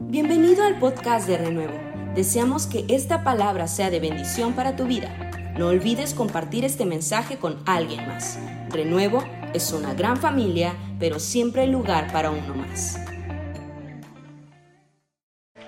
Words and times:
Bienvenido 0.00 0.62
al 0.62 0.78
podcast 0.78 1.26
de 1.26 1.36
Renuevo. 1.36 1.76
Deseamos 2.14 2.68
que 2.68 2.84
esta 2.88 3.24
palabra 3.24 3.66
sea 3.66 3.90
de 3.90 3.98
bendición 3.98 4.54
para 4.54 4.76
tu 4.76 4.86
vida. 4.86 5.12
No 5.58 5.66
olvides 5.66 6.14
compartir 6.14 6.64
este 6.64 6.86
mensaje 6.86 7.38
con 7.38 7.60
alguien 7.66 8.06
más. 8.06 8.38
Renuevo 8.70 9.24
es 9.54 9.72
una 9.72 9.94
gran 9.94 10.16
familia, 10.16 10.76
pero 11.00 11.18
siempre 11.18 11.62
hay 11.62 11.72
lugar 11.72 12.12
para 12.12 12.30
uno 12.30 12.54
más. 12.54 13.00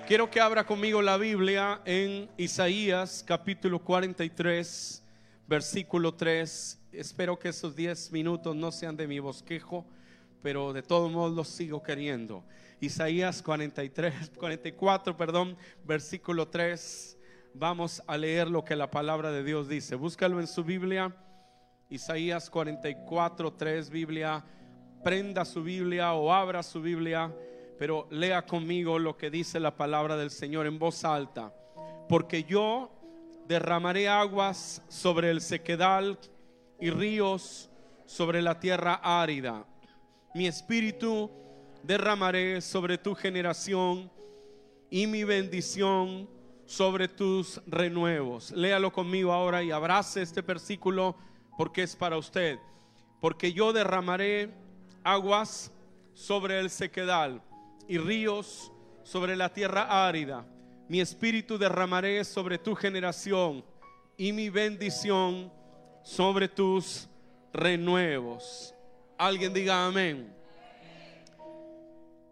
Quiero 0.07 0.31
que 0.31 0.39
abra 0.39 0.65
conmigo 0.65 1.01
la 1.01 1.17
Biblia 1.17 1.81
en 1.83 2.29
Isaías 2.37 3.25
capítulo 3.27 3.79
43, 3.79 5.03
versículo 5.45 6.13
3. 6.13 6.79
Espero 6.93 7.37
que 7.37 7.49
esos 7.49 7.75
10 7.75 8.13
minutos 8.13 8.55
no 8.55 8.71
sean 8.71 8.95
de 8.95 9.07
mi 9.07 9.19
bosquejo, 9.19 9.85
pero 10.41 10.73
de 10.73 10.81
todos 10.81 11.11
modos 11.11 11.35
los 11.35 11.47
sigo 11.47 11.81
queriendo. 11.83 12.43
Isaías 12.79 13.41
43, 13.41 14.31
44, 14.37 15.15
perdón, 15.15 15.57
versículo 15.83 16.47
3. 16.47 17.17
Vamos 17.53 18.01
a 18.07 18.17
leer 18.17 18.49
lo 18.49 18.63
que 18.63 18.75
la 18.75 18.89
palabra 18.89 19.31
de 19.31 19.43
Dios 19.43 19.67
dice. 19.67 19.95
Búscalo 19.95 20.39
en 20.39 20.47
su 20.47 20.63
Biblia. 20.63 21.15
Isaías 21.89 22.49
44, 22.49 23.53
3, 23.53 23.89
Biblia. 23.89 24.43
Prenda 25.03 25.45
su 25.45 25.63
Biblia 25.63 26.13
o 26.13 26.31
abra 26.31 26.63
su 26.63 26.81
Biblia, 26.81 27.33
pero 27.77 28.07
lea 28.11 28.45
conmigo 28.45 28.99
lo 28.99 29.17
que 29.17 29.29
dice 29.29 29.59
la 29.59 29.75
palabra 29.75 30.15
del 30.15 30.31
Señor 30.31 30.67
en 30.67 30.79
voz 30.79 31.03
alta. 31.03 31.53
Porque 32.07 32.43
yo 32.43 32.91
derramaré 33.47 34.07
aguas 34.07 34.81
sobre 34.87 35.29
el 35.29 35.41
sequedal 35.41 36.17
y 36.79 36.89
ríos 36.89 37.69
sobre 38.05 38.41
la 38.41 38.59
tierra 38.59 38.99
árida. 39.03 39.65
Mi 40.33 40.47
espíritu 40.47 41.29
derramaré 41.83 42.61
sobre 42.61 42.97
tu 42.97 43.13
generación 43.13 44.09
y 44.89 45.07
mi 45.07 45.23
bendición 45.23 46.29
sobre 46.65 47.09
tus 47.09 47.61
renuevos. 47.67 48.51
Léalo 48.51 48.93
conmigo 48.93 49.33
ahora 49.33 49.61
y 49.61 49.71
abrace 49.71 50.21
este 50.21 50.41
versículo 50.41 51.17
porque 51.57 51.83
es 51.83 51.95
para 51.95 52.17
usted. 52.17 52.59
Porque 53.19 53.51
yo 53.51 53.73
derramaré 53.73 54.53
aguas 55.03 55.71
sobre 56.13 56.59
el 56.59 56.69
sequedal 56.69 57.41
y 57.87 57.97
ríos 57.97 58.71
sobre 59.03 59.35
la 59.35 59.53
tierra 59.53 60.07
árida. 60.07 60.45
Mi 60.87 61.01
espíritu 61.01 61.57
derramaré 61.57 62.23
sobre 62.23 62.57
tu 62.57 62.73
generación 62.73 63.65
y 64.17 64.31
mi 64.31 64.49
bendición 64.49 65.51
sobre 66.03 66.47
tus 66.47 67.09
renuevos. 67.53 68.73
Alguien 69.21 69.53
diga 69.53 69.85
amén. 69.85 70.33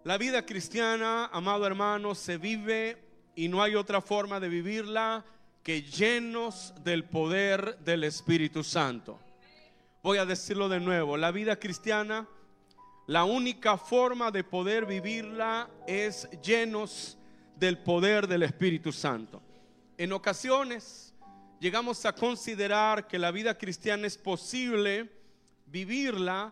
La 0.03 0.17
vida 0.17 0.43
cristiana, 0.43 1.27
amado 1.27 1.67
hermano, 1.67 2.15
se 2.15 2.39
vive 2.39 2.97
y 3.35 3.47
no 3.47 3.61
hay 3.61 3.75
otra 3.75 4.01
forma 4.01 4.39
de 4.39 4.49
vivirla 4.49 5.23
que 5.61 5.83
llenos 5.83 6.73
del 6.83 7.03
poder 7.03 7.77
del 7.81 8.05
Espíritu 8.05 8.63
Santo. 8.63 9.19
Voy 10.01 10.17
a 10.17 10.25
decirlo 10.25 10.67
de 10.67 10.79
nuevo, 10.79 11.15
la 11.15 11.29
vida 11.29 11.59
cristiana, 11.59 12.27
la 13.05 13.23
única 13.23 13.77
forma 13.77 14.31
de 14.31 14.43
poder 14.43 14.87
vivirla 14.87 15.69
es 15.85 16.27
llenos 16.41 17.19
del 17.55 17.77
poder 17.77 18.27
del 18.27 18.41
Espíritu 18.41 18.91
Santo. 18.91 19.43
En 19.95 20.11
ocasiones 20.11 21.13
llegamos 21.59 22.03
a 22.07 22.15
considerar 22.15 23.05
que 23.07 23.19
la 23.19 23.29
vida 23.29 23.55
cristiana 23.55 24.07
es 24.07 24.17
posible 24.17 25.07
vivirla 25.67 26.51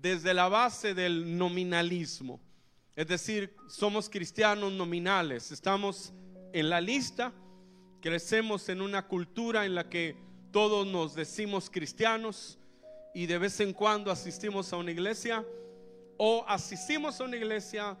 desde 0.00 0.32
la 0.32 0.48
base 0.48 0.94
del 0.94 1.36
nominalismo. 1.36 2.40
Es 2.96 3.06
decir, 3.06 3.54
somos 3.68 4.08
cristianos 4.08 4.72
nominales, 4.72 5.52
estamos 5.52 6.12
en 6.52 6.70
la 6.70 6.80
lista, 6.80 7.32
crecemos 8.00 8.68
en 8.68 8.80
una 8.80 9.06
cultura 9.06 9.66
en 9.66 9.74
la 9.74 9.88
que 9.88 10.16
todos 10.50 10.86
nos 10.86 11.14
decimos 11.14 11.70
cristianos 11.70 12.58
y 13.14 13.26
de 13.26 13.38
vez 13.38 13.60
en 13.60 13.72
cuando 13.72 14.10
asistimos 14.10 14.72
a 14.72 14.76
una 14.76 14.90
iglesia 14.90 15.44
o 16.16 16.44
asistimos 16.48 17.20
a 17.20 17.24
una 17.24 17.36
iglesia, 17.36 17.96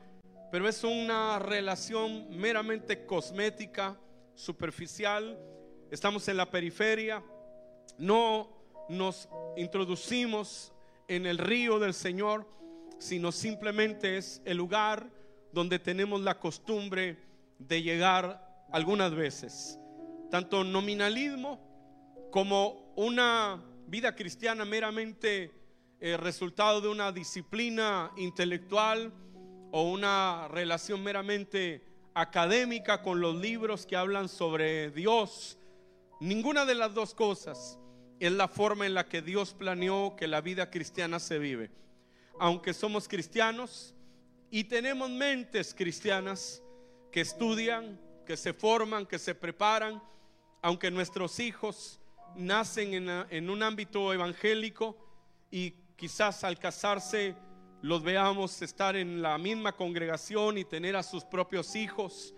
pero 0.50 0.68
es 0.68 0.82
una 0.82 1.38
relación 1.38 2.36
meramente 2.36 3.04
cosmética, 3.06 3.98
superficial, 4.34 5.38
estamos 5.90 6.26
en 6.28 6.36
la 6.36 6.50
periferia, 6.50 7.22
no 7.98 8.48
nos 8.88 9.28
introducimos 9.56 10.72
en 11.10 11.26
el 11.26 11.38
río 11.38 11.80
del 11.80 11.92
Señor, 11.92 12.46
sino 13.00 13.32
simplemente 13.32 14.16
es 14.16 14.40
el 14.44 14.58
lugar 14.58 15.10
donde 15.52 15.80
tenemos 15.80 16.20
la 16.20 16.38
costumbre 16.38 17.18
de 17.58 17.82
llegar 17.82 18.68
algunas 18.70 19.12
veces. 19.12 19.76
Tanto 20.30 20.62
nominalismo 20.62 21.58
como 22.30 22.92
una 22.94 23.60
vida 23.88 24.14
cristiana 24.14 24.64
meramente 24.64 25.52
eh, 25.98 26.16
resultado 26.16 26.80
de 26.80 26.86
una 26.86 27.10
disciplina 27.10 28.12
intelectual 28.16 29.12
o 29.72 29.90
una 29.90 30.46
relación 30.46 31.02
meramente 31.02 31.84
académica 32.14 33.02
con 33.02 33.20
los 33.20 33.34
libros 33.34 33.84
que 33.84 33.96
hablan 33.96 34.28
sobre 34.28 34.92
Dios. 34.92 35.58
Ninguna 36.20 36.64
de 36.64 36.76
las 36.76 36.94
dos 36.94 37.14
cosas 37.14 37.80
es 38.20 38.32
la 38.32 38.48
forma 38.48 38.84
en 38.84 38.92
la 38.92 39.06
que 39.06 39.22
Dios 39.22 39.54
planeó 39.54 40.14
que 40.14 40.28
la 40.28 40.42
vida 40.42 40.70
cristiana 40.70 41.18
se 41.18 41.38
vive. 41.38 41.70
Aunque 42.38 42.74
somos 42.74 43.08
cristianos 43.08 43.94
y 44.50 44.64
tenemos 44.64 45.08
mentes 45.08 45.74
cristianas 45.74 46.62
que 47.10 47.22
estudian, 47.22 47.98
que 48.26 48.36
se 48.36 48.52
forman, 48.52 49.06
que 49.06 49.18
se 49.18 49.34
preparan, 49.34 50.02
aunque 50.60 50.90
nuestros 50.90 51.40
hijos 51.40 51.98
nacen 52.36 52.92
en, 52.92 53.08
en 53.30 53.48
un 53.48 53.62
ámbito 53.62 54.12
evangélico 54.12 54.96
y 55.50 55.72
quizás 55.96 56.44
al 56.44 56.58
casarse 56.58 57.34
los 57.80 58.02
veamos 58.02 58.60
estar 58.60 58.96
en 58.96 59.22
la 59.22 59.38
misma 59.38 59.72
congregación 59.72 60.58
y 60.58 60.64
tener 60.66 60.94
a 60.94 61.02
sus 61.02 61.24
propios 61.24 61.74
hijos. 61.74 62.34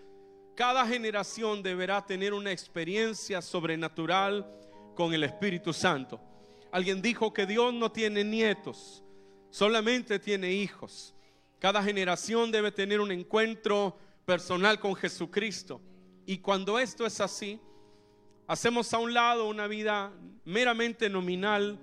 Cada 0.55 0.87
generación 0.87 1.61
deberá 1.61 2.05
tener 2.05 2.33
una 2.33 2.53
experiencia 2.53 3.41
sobrenatural 3.41 4.47
con 4.93 5.13
el 5.13 5.23
Espíritu 5.23 5.73
Santo. 5.73 6.19
Alguien 6.71 7.01
dijo 7.01 7.33
que 7.33 7.45
Dios 7.45 7.73
no 7.73 7.91
tiene 7.91 8.23
nietos, 8.23 9.03
solamente 9.49 10.19
tiene 10.19 10.51
hijos. 10.51 11.13
Cada 11.59 11.83
generación 11.83 12.51
debe 12.51 12.71
tener 12.71 12.99
un 12.99 13.11
encuentro 13.11 13.97
personal 14.25 14.79
con 14.79 14.95
Jesucristo. 14.95 15.81
Y 16.25 16.39
cuando 16.39 16.79
esto 16.79 17.05
es 17.05 17.21
así, 17.21 17.59
hacemos 18.47 18.93
a 18.93 18.97
un 18.97 19.13
lado 19.13 19.47
una 19.47 19.67
vida 19.67 20.11
meramente 20.45 21.09
nominal 21.09 21.79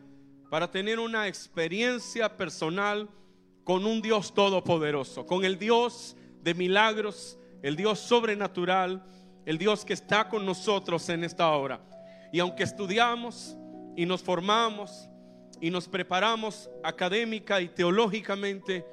para 0.51 0.71
tener 0.71 0.99
una 0.99 1.29
experiencia 1.29 2.37
personal 2.37 3.09
con 3.65 3.87
un 3.87 4.03
Dios 4.03 4.35
todopoderoso, 4.35 5.25
con 5.25 5.45
el 5.45 5.59
Dios 5.59 6.17
de 6.43 6.55
milagros, 6.55 7.39
el 7.63 7.77
Dios 7.77 8.01
sobrenatural, 8.01 9.05
el 9.47 9.59
Dios 9.59 9.85
que 9.85 9.93
está 9.93 10.29
con 10.29 10.45
nosotros 10.45 11.09
en 11.09 11.25
esta 11.25 11.49
hora. 11.51 11.90
Y 12.33 12.41
aunque 12.41 12.63
estudiamos 12.63 13.57
y 13.97 14.07
nos 14.07 14.23
formamos 14.23 15.09
y 15.61 15.71
nos 15.71 15.89
preparamos 15.89 16.71
académica 16.83 17.61
y 17.61 17.69
teológicamente, 17.69 18.87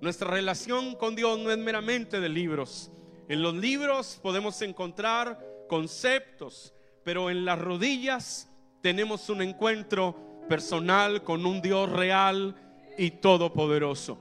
nuestra 0.00 0.30
relación 0.30 0.94
con 0.96 1.14
Dios 1.14 1.38
no 1.38 1.50
es 1.50 1.58
meramente 1.58 2.20
de 2.20 2.28
libros. 2.28 2.90
En 3.28 3.42
los 3.42 3.54
libros 3.54 4.18
podemos 4.22 4.60
encontrar 4.62 5.40
conceptos, 5.68 6.74
pero 7.04 7.30
en 7.30 7.44
las 7.44 7.58
rodillas 7.58 8.48
tenemos 8.82 9.28
un 9.30 9.42
encuentro 9.42 10.16
personal 10.48 11.22
con 11.22 11.46
un 11.46 11.62
Dios 11.62 11.90
real 11.90 12.56
y 12.98 13.12
todopoderoso. 13.12 14.18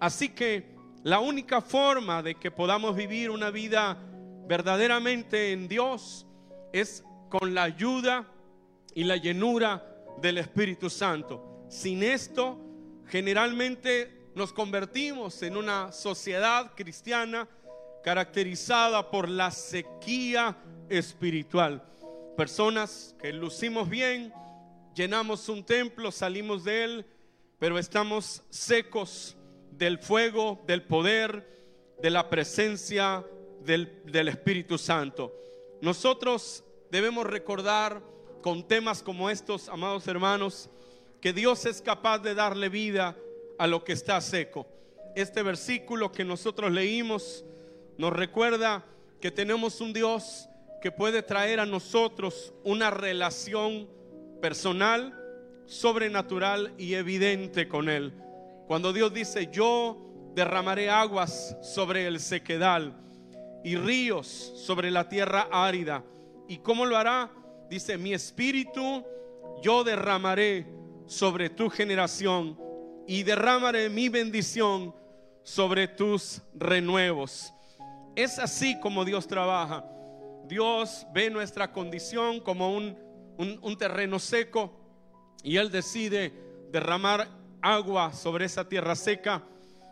Así 0.00 0.30
que 0.30 0.74
la 1.02 1.20
única 1.20 1.60
forma 1.60 2.22
de 2.22 2.36
que 2.36 2.50
podamos 2.50 2.96
vivir 2.96 3.30
una 3.30 3.50
vida 3.50 3.98
verdaderamente 4.46 5.52
en 5.52 5.68
Dios 5.68 6.26
es 6.72 7.04
con 7.28 7.54
la 7.54 7.64
ayuda 7.64 8.26
y 8.94 9.04
la 9.04 9.16
llenura 9.16 9.84
del 10.20 10.38
Espíritu 10.38 10.88
Santo. 10.88 11.66
Sin 11.68 12.02
esto, 12.02 12.58
generalmente 13.08 14.30
nos 14.34 14.52
convertimos 14.52 15.42
en 15.42 15.56
una 15.56 15.92
sociedad 15.92 16.72
cristiana 16.74 17.48
caracterizada 18.02 19.10
por 19.10 19.28
la 19.28 19.50
sequía 19.50 20.56
espiritual. 20.88 21.82
Personas 22.36 23.14
que 23.20 23.32
lucimos 23.32 23.88
bien, 23.88 24.32
llenamos 24.94 25.48
un 25.48 25.64
templo, 25.64 26.12
salimos 26.12 26.64
de 26.64 26.84
él, 26.84 27.06
pero 27.58 27.78
estamos 27.78 28.42
secos 28.50 29.36
del 29.70 29.98
fuego, 29.98 30.62
del 30.66 30.82
poder, 30.82 31.48
de 32.02 32.10
la 32.10 32.28
presencia 32.28 33.24
del, 33.64 34.02
del 34.04 34.28
Espíritu 34.28 34.76
Santo. 34.76 35.32
Nosotros 35.80 36.64
debemos 36.90 37.26
recordar 37.26 38.02
con 38.42 38.66
temas 38.66 39.02
como 39.02 39.30
estos, 39.30 39.68
amados 39.68 40.06
hermanos, 40.06 40.68
que 41.20 41.32
Dios 41.32 41.64
es 41.66 41.80
capaz 41.80 42.18
de 42.18 42.34
darle 42.34 42.68
vida 42.68 43.16
a 43.58 43.66
lo 43.66 43.84
que 43.84 43.92
está 43.92 44.20
seco. 44.20 44.66
Este 45.16 45.42
versículo 45.42 46.12
que 46.12 46.24
nosotros 46.24 46.70
leímos 46.70 47.44
nos 47.96 48.12
recuerda 48.12 48.84
que 49.20 49.30
tenemos 49.30 49.80
un 49.80 49.92
Dios 49.92 50.48
que 50.82 50.90
puede 50.92 51.22
traer 51.22 51.60
a 51.60 51.66
nosotros 51.66 52.52
una 52.62 52.90
relación 52.90 53.88
personal, 54.42 55.18
sobrenatural 55.64 56.74
y 56.76 56.94
evidente 56.94 57.66
con 57.68 57.88
Él. 57.88 58.12
Cuando 58.66 58.92
Dios 58.92 59.14
dice, 59.14 59.48
yo 59.50 60.30
derramaré 60.34 60.90
aguas 60.90 61.56
sobre 61.62 62.06
el 62.06 62.20
sequedal 62.20 62.94
y 63.62 63.76
ríos 63.76 64.26
sobre 64.26 64.90
la 64.90 65.08
tierra 65.08 65.48
árida. 65.50 66.04
¿Y 66.48 66.58
cómo 66.58 66.84
lo 66.84 66.96
hará? 66.96 67.30
Dice, 67.68 67.96
mi 67.96 68.12
espíritu 68.12 69.04
yo 69.62 69.84
derramaré 69.84 70.66
sobre 71.06 71.50
tu 71.50 71.70
generación 71.70 72.58
y 73.06 73.22
derramaré 73.22 73.88
mi 73.88 74.08
bendición 74.08 74.94
sobre 75.42 75.88
tus 75.88 76.42
renuevos. 76.54 77.52
Es 78.16 78.38
así 78.38 78.78
como 78.80 79.04
Dios 79.04 79.26
trabaja. 79.26 79.84
Dios 80.46 81.06
ve 81.12 81.30
nuestra 81.30 81.72
condición 81.72 82.40
como 82.40 82.74
un, 82.74 82.96
un, 83.38 83.78
terreno 83.78 84.18
seco 84.18 84.72
y 85.42 85.56
Él 85.56 85.70
decide 85.70 86.32
derramar 86.70 87.28
agua 87.62 88.12
sobre 88.12 88.44
esa 88.44 88.68
tierra 88.68 88.94
seca 88.94 89.42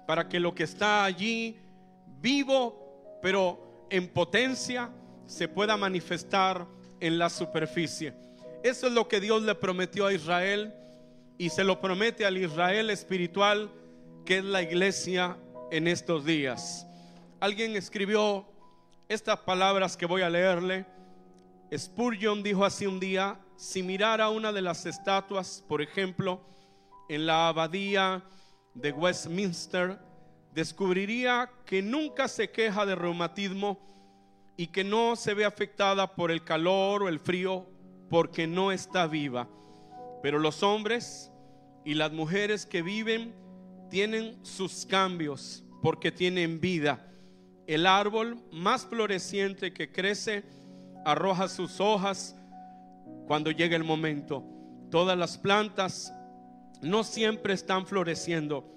para 0.06 0.28
que 0.28 0.38
lo 0.38 0.54
que 0.54 0.64
está 0.64 1.04
allí 1.04 1.56
vivo, 2.20 3.18
pero 3.22 3.86
en 3.90 4.08
potencia, 4.08 4.90
se 5.32 5.48
pueda 5.48 5.78
manifestar 5.78 6.66
en 7.00 7.18
la 7.18 7.30
superficie. 7.30 8.12
Eso 8.62 8.86
es 8.86 8.92
lo 8.92 9.08
que 9.08 9.18
Dios 9.18 9.42
le 9.42 9.54
prometió 9.54 10.06
a 10.06 10.12
Israel 10.12 10.74
y 11.38 11.48
se 11.48 11.64
lo 11.64 11.80
promete 11.80 12.26
al 12.26 12.36
Israel 12.36 12.90
espiritual 12.90 13.70
que 14.26 14.38
es 14.38 14.44
la 14.44 14.62
iglesia 14.62 15.38
en 15.70 15.88
estos 15.88 16.26
días. 16.26 16.86
Alguien 17.40 17.74
escribió 17.76 18.46
estas 19.08 19.38
palabras 19.38 19.96
que 19.96 20.04
voy 20.04 20.20
a 20.20 20.28
leerle. 20.28 20.84
Spurgeon 21.74 22.42
dijo 22.42 22.64
así 22.64 22.86
un 22.86 23.00
día, 23.00 23.40
si 23.56 23.82
mirara 23.82 24.28
una 24.28 24.52
de 24.52 24.60
las 24.60 24.84
estatuas, 24.84 25.64
por 25.66 25.80
ejemplo, 25.80 26.42
en 27.08 27.24
la 27.24 27.48
abadía 27.48 28.22
de 28.74 28.92
Westminster, 28.92 29.98
descubriría 30.54 31.50
que 31.64 31.80
nunca 31.80 32.28
se 32.28 32.50
queja 32.50 32.84
de 32.84 32.94
reumatismo 32.94 33.80
y 34.56 34.68
que 34.68 34.84
no 34.84 35.16
se 35.16 35.34
ve 35.34 35.44
afectada 35.44 36.14
por 36.14 36.30
el 36.30 36.44
calor 36.44 37.02
o 37.02 37.08
el 37.08 37.18
frío 37.18 37.66
porque 38.08 38.46
no 38.46 38.72
está 38.72 39.06
viva. 39.06 39.48
Pero 40.22 40.38
los 40.38 40.62
hombres 40.62 41.32
y 41.84 41.94
las 41.94 42.12
mujeres 42.12 42.66
que 42.66 42.82
viven 42.82 43.34
tienen 43.90 44.38
sus 44.44 44.86
cambios 44.86 45.64
porque 45.82 46.12
tienen 46.12 46.60
vida. 46.60 47.08
El 47.66 47.86
árbol 47.86 48.38
más 48.52 48.86
floreciente 48.86 49.72
que 49.72 49.90
crece 49.90 50.44
arroja 51.04 51.48
sus 51.48 51.80
hojas 51.80 52.36
cuando 53.26 53.50
llega 53.50 53.76
el 53.76 53.84
momento. 53.84 54.44
Todas 54.90 55.16
las 55.16 55.38
plantas 55.38 56.12
no 56.82 57.04
siempre 57.04 57.54
están 57.54 57.86
floreciendo. 57.86 58.68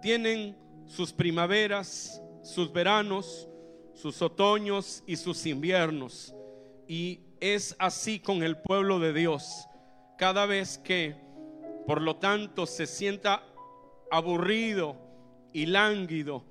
Tienen 0.00 0.56
sus 0.86 1.12
primaveras, 1.12 2.20
sus 2.42 2.72
veranos, 2.72 3.48
sus 3.94 4.22
otoños 4.22 5.02
y 5.06 5.16
sus 5.16 5.46
inviernos. 5.46 6.34
Y 6.86 7.20
es 7.40 7.74
así 7.78 8.18
con 8.18 8.42
el 8.42 8.56
pueblo 8.56 8.98
de 8.98 9.12
Dios. 9.12 9.66
Cada 10.18 10.46
vez 10.46 10.78
que, 10.78 11.16
por 11.86 12.00
lo 12.00 12.16
tanto, 12.16 12.66
se 12.66 12.86
sienta 12.86 13.42
aburrido 14.10 14.96
y 15.52 15.66
lánguido, 15.66 16.44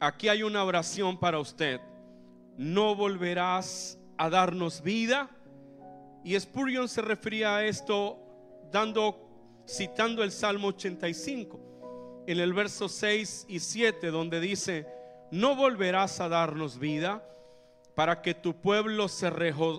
aquí 0.00 0.28
hay 0.28 0.42
una 0.42 0.64
oración 0.64 1.18
para 1.18 1.38
usted. 1.38 1.80
No 2.56 2.94
volverás 2.94 3.98
a 4.16 4.30
darnos 4.30 4.82
vida. 4.82 5.30
Y 6.24 6.38
Spurgeon 6.38 6.88
se 6.88 7.02
refería 7.02 7.56
a 7.56 7.64
esto 7.64 8.18
dando 8.70 9.28
citando 9.68 10.24
el 10.24 10.32
Salmo 10.32 10.68
85 10.68 12.24
en 12.26 12.38
el 12.38 12.52
verso 12.52 12.88
6 12.88 13.46
y 13.48 13.60
7 13.60 14.10
donde 14.10 14.40
dice, 14.40 14.86
"No 15.30 15.56
volverás 15.56 16.20
a 16.20 16.28
darnos 16.28 16.78
vida 16.78 17.22
para 17.94 18.22
que 18.22 18.34
tu 18.34 18.60
pueblo 18.60 19.08
se, 19.08 19.30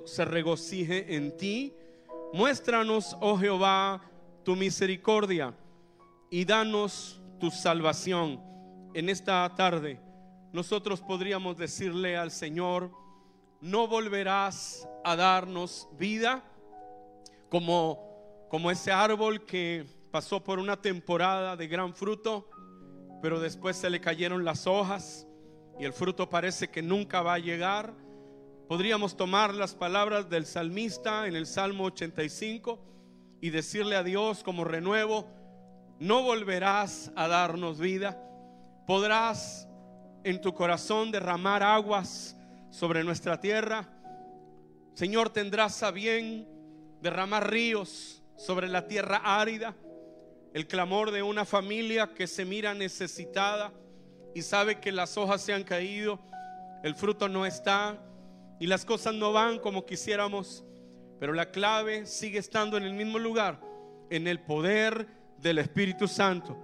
se 0.06 0.26
regocije 0.26 1.16
en 1.16 1.38
ti. 1.38 1.74
Muéstranos, 2.34 3.18
oh 3.22 3.38
Jehová, 3.38 4.02
tu 4.44 4.56
misericordia 4.56 5.54
y 6.30 6.46
danos 6.46 7.22
tu 7.40 7.52
salvación." 7.52 8.42
En 8.94 9.10
esta 9.10 9.52
tarde 9.56 10.00
nosotros 10.52 11.02
podríamos 11.02 11.58
decirle 11.58 12.18
al 12.18 12.32
Señor, 12.32 12.92
no 13.62 13.88
volverás 13.88 14.88
a 15.04 15.16
darnos 15.16 15.88
vida 15.98 16.44
como 17.50 18.10
como 18.50 18.72
ese 18.72 18.92
árbol 18.92 19.46
que 19.46 19.86
pasó 20.12 20.44
por 20.44 20.58
una 20.58 20.82
temporada 20.82 21.56
de 21.56 21.68
gran 21.68 21.94
fruto, 21.94 22.50
pero 23.22 23.40
después 23.40 23.78
se 23.78 23.92
le 23.92 24.02
cayeron 24.02 24.44
las 24.44 24.66
hojas 24.66 25.28
y 25.80 25.86
el 25.86 25.94
fruto 25.94 26.30
parece 26.30 26.68
que 26.68 26.82
nunca 26.82 27.22
va 27.22 27.36
a 27.36 27.40
llegar. 27.40 27.94
Podríamos 28.68 29.16
tomar 29.16 29.54
las 29.56 29.74
palabras 29.74 30.30
del 30.30 30.46
salmista 30.46 31.26
en 31.26 31.38
el 31.38 31.48
Salmo 31.48 31.86
85 31.86 32.78
y 33.40 33.50
decirle 33.50 33.96
a 33.96 34.04
Dios 34.04 34.44
como 34.44 34.66
renuevo, 34.66 35.26
no 35.98 36.22
volverás 36.22 37.12
a 37.16 37.30
darnos 37.30 37.80
vida, 37.80 38.22
podrás 38.86 39.70
en 40.26 40.42
tu 40.42 40.54
corazón 40.54 41.12
derramar 41.12 41.64
aguas 41.64 42.36
sobre 42.70 43.06
nuestra 43.06 43.40
tierra. 43.40 43.88
Señor, 44.96 45.30
tendrás 45.30 45.82
a 45.82 45.92
bien 45.92 46.46
derramar 47.02 47.50
ríos 47.50 48.22
sobre 48.36 48.68
la 48.68 48.86
tierra 48.86 49.22
árida, 49.24 49.76
el 50.54 50.68
clamor 50.68 51.12
de 51.12 51.24
una 51.24 51.46
familia 51.46 52.14
que 52.14 52.28
se 52.28 52.44
mira 52.44 52.74
necesitada 52.74 53.72
y 54.34 54.42
sabe 54.42 54.80
que 54.80 54.92
las 54.92 55.18
hojas 55.18 55.42
se 55.42 55.54
han 55.54 55.64
caído, 55.64 56.20
el 56.84 56.96
fruto 56.96 57.28
no 57.28 57.46
está 57.46 57.98
y 58.60 58.68
las 58.68 58.86
cosas 58.86 59.14
no 59.14 59.34
van 59.34 59.60
como 59.60 59.86
quisiéramos, 59.86 60.64
pero 61.20 61.34
la 61.34 61.52
clave 61.52 62.06
sigue 62.06 62.40
estando 62.40 62.78
en 62.78 62.84
el 62.84 62.94
mismo 62.94 63.20
lugar, 63.20 63.60
en 64.10 64.28
el 64.28 64.40
poder 64.40 65.08
del 65.38 65.58
Espíritu 65.58 66.08
Santo, 66.08 66.58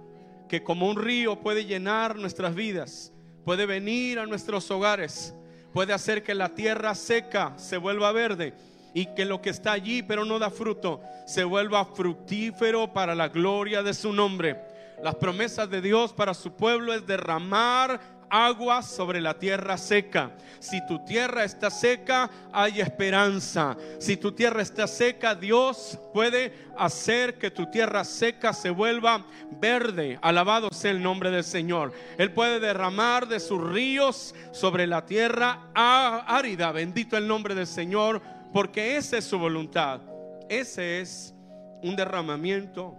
que 0.48 0.62
como 0.62 0.88
un 0.88 0.96
río 0.96 1.40
puede 1.40 1.64
llenar 1.64 2.16
nuestras 2.16 2.54
vidas, 2.54 3.12
puede 3.44 3.66
venir 3.66 4.18
a 4.18 4.26
nuestros 4.26 4.70
hogares, 4.70 5.34
puede 5.72 5.92
hacer 5.92 6.22
que 6.22 6.34
la 6.34 6.54
tierra 6.54 6.94
seca 6.94 7.54
se 7.56 7.76
vuelva 7.76 8.12
verde 8.12 8.54
y 8.94 9.06
que 9.14 9.26
lo 9.26 9.42
que 9.42 9.50
está 9.50 9.72
allí 9.72 10.02
pero 10.02 10.24
no 10.24 10.38
da 10.38 10.50
fruto 10.50 11.02
se 11.26 11.44
vuelva 11.44 11.84
fructífero 11.84 12.92
para 12.92 13.14
la 13.14 13.28
gloria 13.28 13.82
de 13.82 13.92
su 13.92 14.12
nombre. 14.12 14.56
Las 15.02 15.14
promesas 15.16 15.68
de 15.68 15.80
Dios 15.80 16.12
para 16.12 16.34
su 16.34 16.52
pueblo 16.52 16.92
es 16.92 17.06
derramar 17.06 18.00
agua 18.30 18.82
sobre 18.82 19.20
la 19.20 19.38
tierra 19.38 19.76
seca. 19.76 20.32
Si 20.58 20.84
tu 20.86 21.04
tierra 21.04 21.44
está 21.44 21.70
seca, 21.70 22.30
hay 22.52 22.80
esperanza. 22.80 23.76
Si 23.98 24.16
tu 24.16 24.32
tierra 24.32 24.62
está 24.62 24.86
seca, 24.86 25.34
Dios 25.34 25.98
puede 26.12 26.52
hacer 26.76 27.38
que 27.38 27.50
tu 27.50 27.70
tierra 27.70 28.04
seca 28.04 28.52
se 28.52 28.70
vuelva 28.70 29.24
verde. 29.60 30.18
Alabado 30.22 30.70
sea 30.72 30.90
el 30.90 31.02
nombre 31.02 31.30
del 31.30 31.44
Señor. 31.44 31.92
Él 32.18 32.32
puede 32.32 32.60
derramar 32.60 33.28
de 33.28 33.40
sus 33.40 33.62
ríos 33.62 34.34
sobre 34.52 34.86
la 34.86 35.04
tierra 35.04 35.70
árida. 35.74 36.72
Bendito 36.72 37.16
el 37.16 37.28
nombre 37.28 37.54
del 37.54 37.66
Señor 37.66 38.22
porque 38.52 38.96
esa 38.96 39.18
es 39.18 39.24
su 39.24 39.38
voluntad. 39.38 40.00
Ese 40.48 41.00
es 41.00 41.34
un 41.82 41.96
derramamiento 41.96 42.96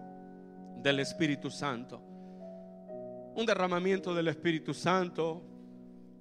del 0.88 1.02
Espíritu 1.02 1.52
Santo. 1.52 2.00
Un 3.36 3.46
derramamiento 3.46 4.16
del 4.16 4.30
Espíritu 4.30 4.74
Santo 4.74 5.44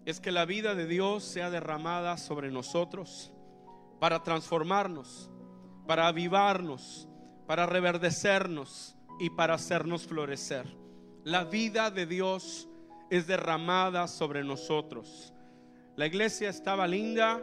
es 0.05 0.19
que 0.19 0.33
la 0.33 0.45
vida 0.45 0.75
de 0.75 0.89
Dios 0.89 1.23
sea 1.23 1.51
derramada 1.51 2.17
sobre 2.17 2.51
nosotros 2.51 3.33
para 4.01 4.25
transformarnos, 4.25 5.31
para 5.87 6.09
avivarnos, 6.09 7.09
para 7.47 7.67
reverdecernos 7.67 8.97
y 9.21 9.31
para 9.31 9.55
hacernos 9.55 10.05
florecer. 10.05 10.67
La 11.23 11.45
vida 11.45 11.93
de 11.93 12.07
Dios 12.07 12.69
es 13.09 13.29
derramada 13.29 14.09
sobre 14.09 14.43
nosotros. 14.43 15.33
La 15.95 16.07
iglesia 16.07 16.49
estaba 16.49 16.89
linda, 16.89 17.41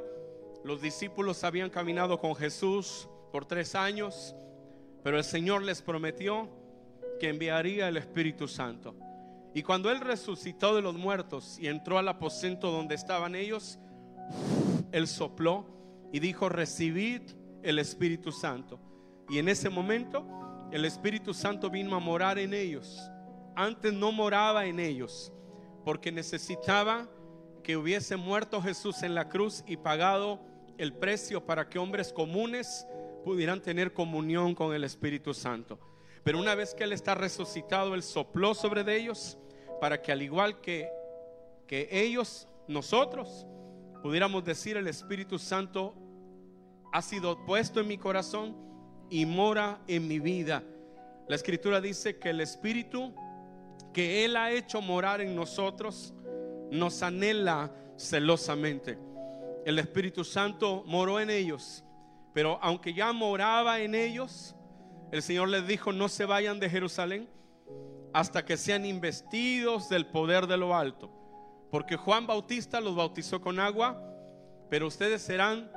los 0.65 0.81
discípulos 0.81 1.45
habían 1.45 1.69
caminado 1.69 2.19
con 2.19 2.35
Jesús 2.35 3.07
por 3.31 3.45
tres 3.45 3.75
años, 3.75 4.35
pero 5.05 5.17
el 5.17 5.23
Señor 5.23 5.63
les 5.63 5.81
prometió 5.81 6.49
que 7.19 7.29
enviaría 7.29 7.87
el 7.87 7.97
Espíritu 7.97 8.47
Santo. 8.47 8.95
Y 9.53 9.63
cuando 9.63 9.91
Él 9.91 9.99
resucitó 9.99 10.75
de 10.75 10.81
los 10.81 10.95
muertos 10.95 11.57
y 11.59 11.67
entró 11.67 11.97
al 11.97 12.07
aposento 12.07 12.71
donde 12.71 12.95
estaban 12.95 13.35
ellos, 13.35 13.79
Él 14.91 15.07
sopló 15.07 15.65
y 16.11 16.19
dijo, 16.19 16.49
recibid 16.49 17.21
el 17.61 17.79
Espíritu 17.79 18.31
Santo. 18.31 18.79
Y 19.29 19.37
en 19.37 19.49
ese 19.49 19.69
momento 19.69 20.25
el 20.71 20.85
Espíritu 20.85 21.33
Santo 21.33 21.69
vino 21.69 21.95
a 21.95 21.99
morar 21.99 22.39
en 22.39 22.53
ellos. 22.53 22.99
Antes 23.55 23.93
no 23.93 24.11
moraba 24.11 24.65
en 24.65 24.79
ellos 24.79 25.31
porque 25.85 26.11
necesitaba 26.11 27.07
que 27.63 27.77
hubiese 27.77 28.15
muerto 28.15 28.61
Jesús 28.61 29.03
en 29.03 29.15
la 29.15 29.29
cruz 29.29 29.63
y 29.67 29.77
pagado 29.77 30.39
el 30.77 30.93
precio 30.93 31.45
para 31.45 31.69
que 31.69 31.79
hombres 31.79 32.11
comunes 32.11 32.87
pudieran 33.23 33.61
tener 33.61 33.93
comunión 33.93 34.55
con 34.55 34.73
el 34.73 34.83
Espíritu 34.83 35.33
Santo. 35.33 35.79
Pero 36.23 36.39
una 36.39 36.55
vez 36.55 36.73
que 36.73 36.83
Él 36.83 36.93
está 36.93 37.15
resucitado, 37.15 37.95
Él 37.95 38.03
sopló 38.03 38.53
sobre 38.53 38.83
de 38.83 38.97
ellos 38.97 39.37
para 39.81 40.01
que 40.01 40.11
al 40.11 40.21
igual 40.21 40.61
que, 40.61 40.89
que 41.67 41.89
ellos, 41.91 42.47
nosotros, 42.67 43.45
pudiéramos 44.01 44.43
decir 44.43 44.77
el 44.77 44.87
Espíritu 44.87 45.37
Santo 45.37 45.93
ha 46.93 47.01
sido 47.01 47.45
puesto 47.45 47.79
en 47.79 47.87
mi 47.87 47.97
corazón 47.97 48.55
y 49.09 49.25
mora 49.25 49.81
en 49.87 50.07
mi 50.07 50.19
vida. 50.19 50.63
La 51.27 51.35
escritura 51.35 51.81
dice 51.81 52.17
que 52.17 52.29
el 52.29 52.41
Espíritu 52.41 53.13
que 53.93 54.25
Él 54.25 54.35
ha 54.35 54.51
hecho 54.51 54.81
morar 54.81 55.21
en 55.21 55.35
nosotros 55.35 56.13
nos 56.71 57.03
anhela 57.03 57.71
celosamente. 57.95 58.97
El 59.65 59.79
Espíritu 59.79 60.23
Santo 60.23 60.83
moró 60.85 61.19
en 61.19 61.29
ellos, 61.29 61.83
pero 62.33 62.59
aunque 62.61 62.93
ya 62.93 63.13
moraba 63.13 63.79
en 63.79 63.95
ellos, 63.95 64.55
el 65.13 65.21
Señor 65.21 65.47
les 65.49 65.67
dijo, 65.67 65.93
no 65.93 66.09
se 66.09 66.25
vayan 66.25 66.59
de 66.59 66.67
Jerusalén 66.67 67.29
hasta 68.13 68.43
que 68.43 68.57
sean 68.57 68.83
investidos 68.83 69.87
del 69.87 70.07
poder 70.07 70.47
de 70.47 70.57
lo 70.57 70.75
alto. 70.75 71.11
Porque 71.69 71.97
Juan 71.97 72.25
Bautista 72.25 72.81
los 72.81 72.95
bautizó 72.95 73.39
con 73.39 73.59
agua, 73.59 74.03
pero 74.71 74.87
ustedes 74.87 75.21
serán 75.21 75.71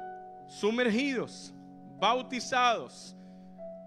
sumergidos, 0.48 1.52
bautizados, 2.00 3.14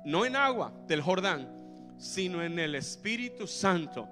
no 0.05 0.23
en 0.23 0.35
agua 0.35 0.71
del 0.85 1.01
Jordán, 1.01 1.51
sino 1.97 2.43
en 2.43 2.59
el 2.59 2.75
Espíritu 2.75 3.47
Santo. 3.47 4.07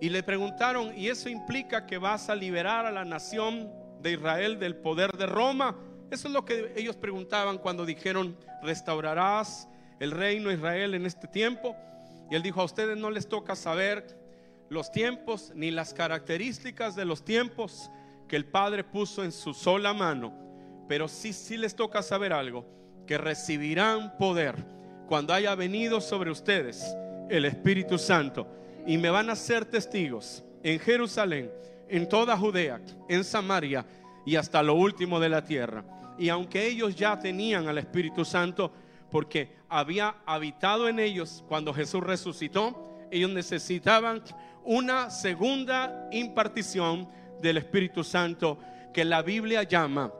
Y 0.00 0.08
le 0.08 0.22
preguntaron, 0.22 0.96
¿y 0.96 1.08
eso 1.08 1.28
implica 1.28 1.84
que 1.84 1.98
vas 1.98 2.30
a 2.30 2.34
liberar 2.34 2.86
a 2.86 2.90
la 2.90 3.04
nación 3.04 3.70
de 4.00 4.12
Israel 4.12 4.58
del 4.58 4.76
poder 4.76 5.12
de 5.18 5.26
Roma? 5.26 5.76
Eso 6.10 6.28
es 6.28 6.32
lo 6.32 6.46
que 6.46 6.72
ellos 6.76 6.96
preguntaban 6.96 7.58
cuando 7.58 7.84
dijeron, 7.84 8.38
restaurarás 8.62 9.68
el 10.00 10.10
reino 10.10 10.48
de 10.48 10.56
Israel 10.56 10.94
en 10.94 11.06
este 11.06 11.28
tiempo. 11.28 11.76
Y 12.30 12.34
él 12.34 12.42
dijo, 12.42 12.60
a 12.60 12.64
ustedes 12.64 12.96
no 12.96 13.10
les 13.10 13.28
toca 13.28 13.56
saber 13.56 14.18
los 14.68 14.90
tiempos 14.90 15.52
ni 15.54 15.70
las 15.70 15.92
características 15.92 16.96
de 16.96 17.04
los 17.04 17.24
tiempos 17.24 17.90
que 18.28 18.36
el 18.36 18.46
Padre 18.46 18.84
puso 18.84 19.22
en 19.22 19.32
su 19.32 19.52
sola 19.54 19.92
mano. 19.92 20.32
Pero 20.88 21.08
sí, 21.08 21.32
sí 21.32 21.56
les 21.56 21.76
toca 21.76 22.02
saber 22.02 22.32
algo, 22.32 22.66
que 23.06 23.18
recibirán 23.18 24.16
poder 24.16 24.56
cuando 25.08 25.34
haya 25.34 25.54
venido 25.54 26.00
sobre 26.00 26.30
ustedes 26.30 26.96
el 27.28 27.44
Espíritu 27.44 27.98
Santo 27.98 28.46
y 28.86 28.96
me 28.98 29.10
van 29.10 29.30
a 29.30 29.36
ser 29.36 29.64
testigos 29.64 30.42
en 30.62 30.78
Jerusalén, 30.78 31.50
en 31.88 32.08
toda 32.08 32.36
Judea, 32.36 32.80
en 33.08 33.24
Samaria 33.24 33.84
y 34.24 34.36
hasta 34.36 34.62
lo 34.62 34.74
último 34.74 35.20
de 35.20 35.28
la 35.28 35.44
tierra. 35.44 35.84
Y 36.18 36.28
aunque 36.28 36.66
ellos 36.66 36.94
ya 36.94 37.18
tenían 37.18 37.68
al 37.68 37.78
Espíritu 37.78 38.24
Santo, 38.24 38.72
porque 39.12 39.54
había 39.68 40.16
habitado 40.24 40.88
en 40.88 40.98
ellos 40.98 41.44
cuando 41.46 41.74
Jesús 41.74 42.02
resucitó, 42.02 42.88
ellos 43.10 43.30
necesitaban 43.30 44.22
una 44.64 45.10
segunda 45.10 46.08
impartición 46.10 47.06
del 47.42 47.58
Espíritu 47.58 48.02
Santo 48.02 48.58
que 48.94 49.04
la 49.04 49.20
Biblia 49.20 49.64
llama 49.64 50.12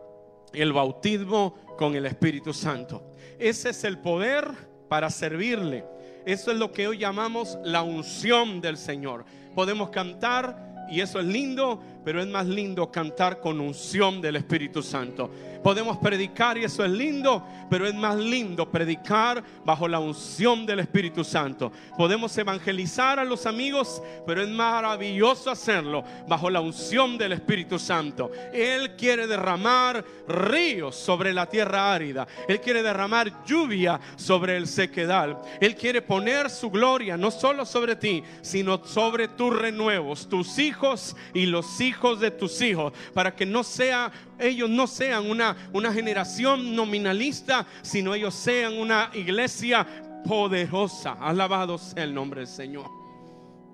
el 0.53 0.75
bautismo 0.75 1.55
con 1.79 1.97
el 1.97 2.05
Espíritu 2.05 2.53
Santo. 2.53 3.15
Ese 3.39 3.71
es 3.71 3.83
el 3.85 3.99
poder 3.99 4.47
para 4.91 5.09
servirle. 5.09 5.87
Eso 6.27 6.53
es 6.53 6.59
lo 6.59 6.71
que 6.71 6.87
hoy 6.87 6.99
llamamos 6.99 7.59
la 7.65 7.83
unción 7.83 8.61
del 8.61 8.77
Señor. 8.77 9.25
Podemos 9.55 9.89
cantar 9.89 10.87
y 10.91 11.01
eso 11.01 11.19
es 11.19 11.27
lindo, 11.27 11.83
pero 12.05 12.21
es 12.21 12.27
más 12.27 12.47
lindo 12.47 12.91
cantar 12.91 13.41
con 13.41 13.61
unción 13.61 14.21
del 14.21 14.37
Espíritu 14.37 14.83
Santo. 14.83 15.31
Podemos 15.63 15.99
predicar 15.99 16.59
y 16.59 16.65
eso 16.65 16.85
es 16.85 16.91
lindo, 16.91 17.47
pero 17.71 17.87
es 17.87 17.95
más 17.95 18.17
lindo 18.17 18.69
predicar 18.69 19.45
bajo 19.65 19.87
la 19.87 20.01
unción 20.01 20.67
del 20.67 20.81
Espíritu 20.81 21.23
Santo. 21.23 21.71
Podemos 21.97 22.37
evangelizar 22.37 23.21
a 23.21 23.25
los 23.25 23.47
amigos, 23.47 24.03
pero 24.27 24.43
es 24.43 24.49
maravilloso 24.49 25.53
hacerlo 25.53 26.03
bajo 26.27 26.51
la 26.51 26.61
unción 26.61 27.17
del 27.17 27.33
Espíritu 27.33 27.79
Santo. 27.79 28.33
Él 28.53 28.97
quiere 28.97 29.29
derramar 29.29 30.05
ríos 30.27 30.97
sobre 30.97 31.33
la 31.33 31.47
tierra 31.47 31.95
árida. 31.95 32.27
Él 32.49 32.61
quiere 32.61 32.83
derramar 32.83 33.45
lluvia 33.47 34.01
sobre 34.17 34.57
el 34.57 34.67
sequedal. 34.67 35.41
Él 35.61 35.77
quiere 35.77 36.03
poner 36.03 36.51
su 36.51 36.71
gloria 36.71 37.17
no 37.17 37.31
solo 37.31 37.65
sobre 37.65 37.95
ti, 37.95 38.25
sino 38.41 38.85
sobre 38.85 39.29
tus 39.29 39.57
renuevos, 39.57 40.29
tus 40.29 40.59
hijos 40.59 41.15
y 41.33 41.47
los 41.47 41.81
hijos 41.81 41.92
de 42.21 42.31
tus 42.31 42.61
hijos, 42.61 42.93
para 43.15 43.35
que 43.35 43.47
no 43.47 43.63
sea 43.63 44.11
ellos 44.39 44.69
no 44.69 44.87
sean 44.87 45.31
una, 45.31 45.57
una 45.73 45.93
generación 45.93 46.75
nominalista, 46.75 47.67
sino 47.83 48.15
ellos 48.15 48.35
sean 48.35 48.79
una 48.79 49.11
iglesia 49.15 49.87
poderosa. 50.27 51.13
Alabado 51.13 51.79
sea 51.79 52.05
el 52.05 52.15
nombre 52.15 52.41
del 52.41 52.49
Señor. 52.49 52.87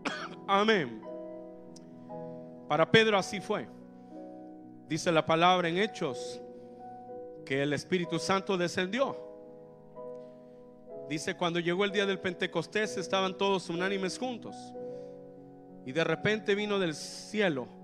Amén. 0.46 1.02
Para 2.68 2.90
Pedro 2.90 3.18
así 3.18 3.40
fue. 3.40 3.66
Dice 4.88 5.10
la 5.10 5.24
palabra 5.24 5.68
en 5.68 5.78
Hechos 5.78 6.40
que 7.44 7.62
el 7.62 7.72
Espíritu 7.72 8.18
Santo 8.18 8.56
descendió. 8.56 9.16
Dice, 11.08 11.34
cuando 11.34 11.58
llegó 11.58 11.86
el 11.86 11.92
día 11.92 12.04
del 12.04 12.18
Pentecostés 12.18 12.98
estaban 12.98 13.36
todos 13.38 13.70
unánimes 13.70 14.18
juntos. 14.18 14.54
Y 15.86 15.92
de 15.92 16.04
repente 16.04 16.54
vino 16.54 16.78
del 16.78 16.94
cielo 16.94 17.77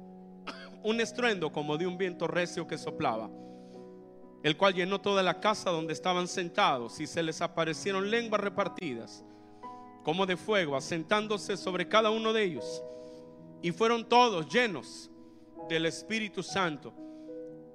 un 0.85 1.01
estruendo 1.01 1.51
como 1.51 1.79
de 1.79 1.87
un 1.87 1.97
viento 1.97 2.29
recio 2.29 2.67
que 2.67 2.77
soplaba, 2.77 3.31
el 4.43 4.57
cual 4.59 4.75
llenó 4.75 5.01
toda 5.01 5.23
la 5.23 5.41
casa 5.41 5.71
donde 5.71 5.95
estaban 5.95 6.29
sentados 6.29 7.01
y 7.01 7.07
se 7.07 7.23
les 7.23 7.41
aparecieron 7.41 8.11
lenguas 8.11 8.43
repartidas, 8.43 9.25
como 10.03 10.27
de 10.27 10.37
fuego, 10.37 10.77
asentándose 10.77 11.57
sobre 11.57 11.89
cada 11.89 12.11
uno 12.11 12.35
de 12.35 12.45
ellos. 12.45 12.83
Y 13.63 13.73
fueron 13.73 14.07
todos 14.07 14.47
llenos 14.53 15.11
del 15.71 15.87
Espíritu 15.87 16.43
Santo 16.43 16.93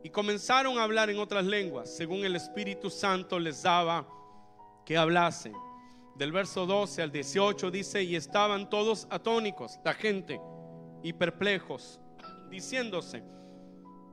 y 0.03 0.11
comenzaron 0.11 0.77
a 0.77 0.83
hablar 0.83 1.09
en 1.09 1.17
otras 1.17 1.45
lenguas, 1.45 1.89
según 1.89 2.23
el 2.23 2.35
Espíritu 2.35 2.91
Santo 2.91 3.39
les 3.39 3.63
daba 3.63 4.07
que 4.85 4.97
hablasen. 4.97 5.53
Del 6.15 6.31
verso 6.31 6.67
12 6.67 7.01
al 7.01 7.11
18 7.11 7.71
dice, 7.71 8.03
y 8.03 8.15
estaban 8.15 8.69
todos 8.69 9.07
atónicos, 9.09 9.79
la 9.83 9.95
gente, 9.95 10.39
y 11.01 11.13
perplejos 11.13 11.99
diciéndose, 12.49 13.23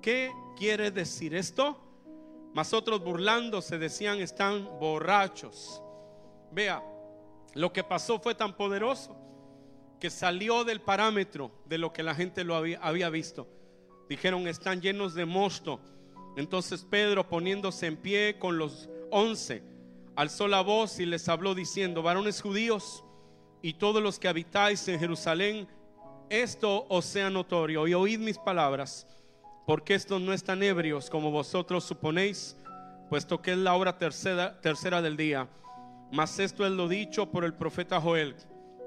¿qué 0.02 0.32
quiere 0.56 0.90
decir 0.90 1.34
esto? 1.34 1.82
Mas 2.54 2.72
otros 2.72 3.02
burlándose 3.02 3.78
decían, 3.78 4.20
están 4.20 4.64
borrachos. 4.78 5.82
Vea, 6.52 6.82
lo 7.54 7.72
que 7.72 7.84
pasó 7.84 8.18
fue 8.18 8.34
tan 8.34 8.56
poderoso 8.56 9.16
que 10.00 10.10
salió 10.10 10.64
del 10.64 10.80
parámetro 10.80 11.50
de 11.66 11.78
lo 11.78 11.92
que 11.92 12.02
la 12.02 12.14
gente 12.14 12.44
lo 12.44 12.54
había, 12.54 12.78
había 12.80 13.10
visto. 13.10 13.48
Dijeron, 14.08 14.46
están 14.46 14.80
llenos 14.80 15.14
de 15.14 15.26
mosto. 15.26 15.80
Entonces 16.36 16.86
Pedro, 16.88 17.28
poniéndose 17.28 17.86
en 17.86 17.96
pie 17.96 18.38
con 18.38 18.58
los 18.58 18.88
once, 19.10 19.62
alzó 20.14 20.48
la 20.48 20.60
voz 20.60 20.98
y 21.00 21.06
les 21.06 21.28
habló 21.28 21.54
diciendo, 21.54 22.02
varones 22.02 22.40
judíos 22.40 23.04
y 23.62 23.74
todos 23.74 24.02
los 24.02 24.18
que 24.18 24.28
habitáis 24.28 24.86
en 24.88 24.98
Jerusalén, 24.98 25.68
esto 26.28 26.86
os 26.88 27.04
sea 27.04 27.30
notorio 27.30 27.86
y 27.86 27.94
oíd 27.94 28.18
mis 28.18 28.38
palabras, 28.38 29.06
porque 29.66 29.94
estos 29.94 30.20
no 30.20 30.32
están 30.32 30.62
ebrios 30.62 31.10
como 31.10 31.30
vosotros 31.30 31.84
suponéis, 31.84 32.56
puesto 33.08 33.40
que 33.40 33.52
es 33.52 33.58
la 33.58 33.74
hora 33.74 33.98
tercera, 33.98 34.60
tercera 34.60 35.02
del 35.02 35.16
día. 35.16 35.48
Mas 36.12 36.38
esto 36.38 36.64
es 36.64 36.72
lo 36.72 36.88
dicho 36.88 37.30
por 37.30 37.44
el 37.44 37.54
profeta 37.54 38.00
Joel. 38.00 38.36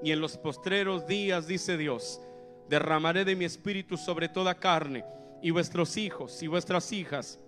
Y 0.02 0.12
en 0.12 0.20
los 0.20 0.38
postreros 0.38 1.06
días, 1.06 1.46
dice 1.46 1.76
Dios, 1.76 2.20
derramaré 2.68 3.24
de 3.24 3.36
mi 3.36 3.44
espíritu 3.44 3.96
sobre 3.96 4.28
toda 4.28 4.54
carne, 4.54 5.04
y 5.42 5.50
vuestros 5.50 5.96
hijos 5.96 6.42
y 6.42 6.46
vuestras 6.46 6.92
hijas 6.92 7.38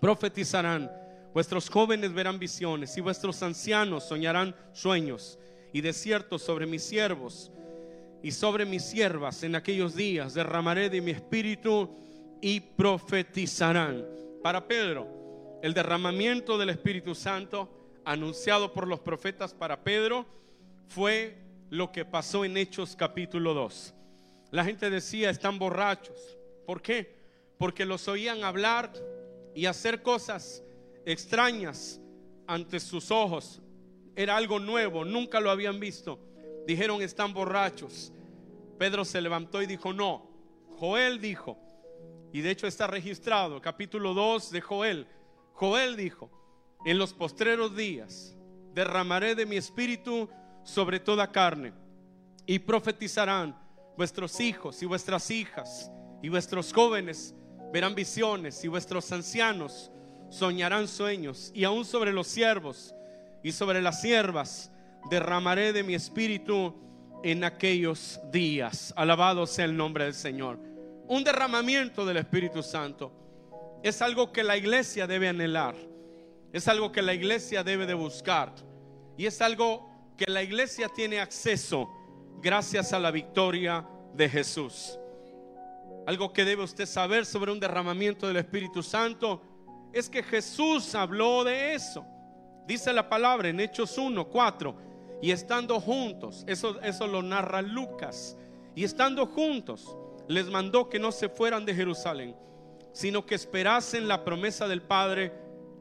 profetizarán, 0.00 0.90
vuestros 1.32 1.70
jóvenes 1.70 2.12
verán 2.12 2.38
visiones, 2.38 2.96
y 2.96 3.00
vuestros 3.00 3.42
ancianos 3.42 4.04
soñarán 4.04 4.54
sueños, 4.72 5.38
y 5.72 5.80
de 5.80 5.92
cierto 5.92 6.38
sobre 6.38 6.66
mis 6.66 6.82
siervos 6.82 7.52
y 8.22 8.30
sobre 8.30 8.64
mis 8.64 8.84
siervas 8.84 9.42
en 9.42 9.56
aquellos 9.56 9.96
días 9.96 10.34
derramaré 10.34 10.88
de 10.88 11.00
mi 11.00 11.10
espíritu 11.10 11.90
y 12.40 12.60
profetizarán. 12.60 14.06
Para 14.42 14.66
Pedro, 14.66 15.60
el 15.62 15.74
derramamiento 15.74 16.56
del 16.56 16.70
Espíritu 16.70 17.14
Santo 17.14 17.68
anunciado 18.04 18.72
por 18.72 18.86
los 18.86 19.00
profetas 19.00 19.54
para 19.54 19.82
Pedro 19.82 20.26
fue 20.88 21.36
lo 21.70 21.90
que 21.90 22.04
pasó 22.04 22.44
en 22.44 22.56
Hechos 22.56 22.94
capítulo 22.96 23.54
2. 23.54 23.94
La 24.50 24.64
gente 24.64 24.90
decía, 24.90 25.30
están 25.30 25.58
borrachos. 25.58 26.36
¿Por 26.66 26.82
qué? 26.82 27.16
Porque 27.58 27.86
los 27.86 28.06
oían 28.08 28.44
hablar 28.44 28.92
y 29.54 29.66
hacer 29.66 30.02
cosas 30.02 30.62
extrañas 31.06 32.00
ante 32.46 32.78
sus 32.78 33.10
ojos. 33.10 33.60
Era 34.14 34.36
algo 34.36 34.58
nuevo, 34.60 35.04
nunca 35.04 35.40
lo 35.40 35.50
habían 35.50 35.80
visto 35.80 36.31
dijeron 36.66 37.02
están 37.02 37.32
borrachos. 37.32 38.12
Pedro 38.78 39.04
se 39.04 39.20
levantó 39.20 39.62
y 39.62 39.66
dijo, 39.66 39.92
no, 39.92 40.28
Joel 40.78 41.20
dijo 41.20 41.58
Y 42.32 42.40
de 42.40 42.50
hecho 42.50 42.66
está 42.66 42.86
registrado, 42.86 43.60
capítulo 43.60 44.14
2 44.14 44.50
de 44.50 44.60
Joel. 44.60 45.06
Joel 45.52 45.96
dijo, 45.96 46.30
en 46.84 46.98
los 46.98 47.12
postreros 47.12 47.76
días 47.76 48.36
derramaré 48.74 49.34
de 49.34 49.46
mi 49.46 49.56
espíritu 49.56 50.28
sobre 50.64 50.98
toda 50.98 51.30
carne 51.30 51.72
y 52.46 52.58
profetizarán 52.58 53.56
vuestros 53.96 54.40
hijos 54.40 54.82
y 54.82 54.86
vuestras 54.86 55.30
hijas 55.30 55.90
y 56.22 56.28
vuestros 56.28 56.72
jóvenes 56.72 57.34
verán 57.72 57.94
visiones 57.94 58.64
y 58.64 58.68
vuestros 58.68 59.10
ancianos 59.12 59.90
soñarán 60.30 60.88
sueños 60.88 61.52
y 61.54 61.64
aún 61.64 61.84
sobre 61.84 62.12
los 62.12 62.26
siervos 62.26 62.94
y 63.42 63.52
sobre 63.52 63.82
las 63.82 64.00
siervas 64.00 64.72
derramaré 65.10 65.72
de 65.72 65.82
mi 65.82 65.94
espíritu 65.94 66.74
en 67.22 67.44
aquellos 67.44 68.20
días. 68.30 68.92
Alabado 68.96 69.46
sea 69.46 69.64
el 69.64 69.76
nombre 69.76 70.04
del 70.04 70.14
Señor. 70.14 70.58
Un 71.08 71.24
derramamiento 71.24 72.04
del 72.06 72.18
Espíritu 72.18 72.62
Santo 72.62 73.12
es 73.82 74.00
algo 74.02 74.32
que 74.32 74.42
la 74.44 74.56
iglesia 74.56 75.06
debe 75.06 75.28
anhelar. 75.28 75.74
Es 76.52 76.68
algo 76.68 76.92
que 76.92 77.02
la 77.02 77.14
iglesia 77.14 77.64
debe 77.64 77.86
de 77.86 77.94
buscar. 77.94 78.52
Y 79.16 79.26
es 79.26 79.40
algo 79.40 79.88
que 80.16 80.30
la 80.30 80.42
iglesia 80.42 80.88
tiene 80.88 81.20
acceso 81.20 81.88
gracias 82.40 82.92
a 82.92 82.98
la 82.98 83.10
victoria 83.10 83.86
de 84.14 84.28
Jesús. 84.28 84.98
Algo 86.06 86.32
que 86.32 86.44
debe 86.44 86.64
usted 86.64 86.86
saber 86.86 87.24
sobre 87.24 87.52
un 87.52 87.60
derramamiento 87.60 88.26
del 88.26 88.36
Espíritu 88.36 88.82
Santo 88.82 89.42
es 89.92 90.08
que 90.08 90.22
Jesús 90.22 90.94
habló 90.94 91.44
de 91.44 91.74
eso. 91.74 92.04
Dice 92.66 92.92
la 92.92 93.08
palabra 93.08 93.48
en 93.48 93.60
Hechos 93.60 93.98
1, 93.98 94.28
4 94.28 94.91
y 95.22 95.30
estando 95.30 95.80
juntos, 95.80 96.44
eso, 96.48 96.80
eso 96.82 97.06
lo 97.06 97.22
narra 97.22 97.62
Lucas, 97.62 98.36
y 98.74 98.82
estando 98.82 99.24
juntos, 99.26 99.96
les 100.26 100.48
mandó 100.48 100.88
que 100.88 100.98
no 100.98 101.12
se 101.12 101.28
fueran 101.28 101.64
de 101.64 101.74
Jerusalén, 101.74 102.36
sino 102.92 103.24
que 103.24 103.36
esperasen 103.36 104.08
la 104.08 104.24
promesa 104.24 104.66
del 104.66 104.82
Padre, 104.82 105.32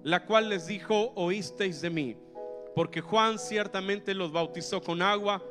la 0.03 0.25
cual 0.25 0.48
les 0.50 0.67
dijo, 0.67 1.12
oísteis 1.15 1.81
de 1.81 1.89
mí, 1.89 2.17
porque 2.75 3.01
Juan 3.01 3.39
ciertamente 3.39 4.13
los 4.13 4.31
bautizó 4.31 4.79
con 4.79 5.01
agua, 5.01 5.43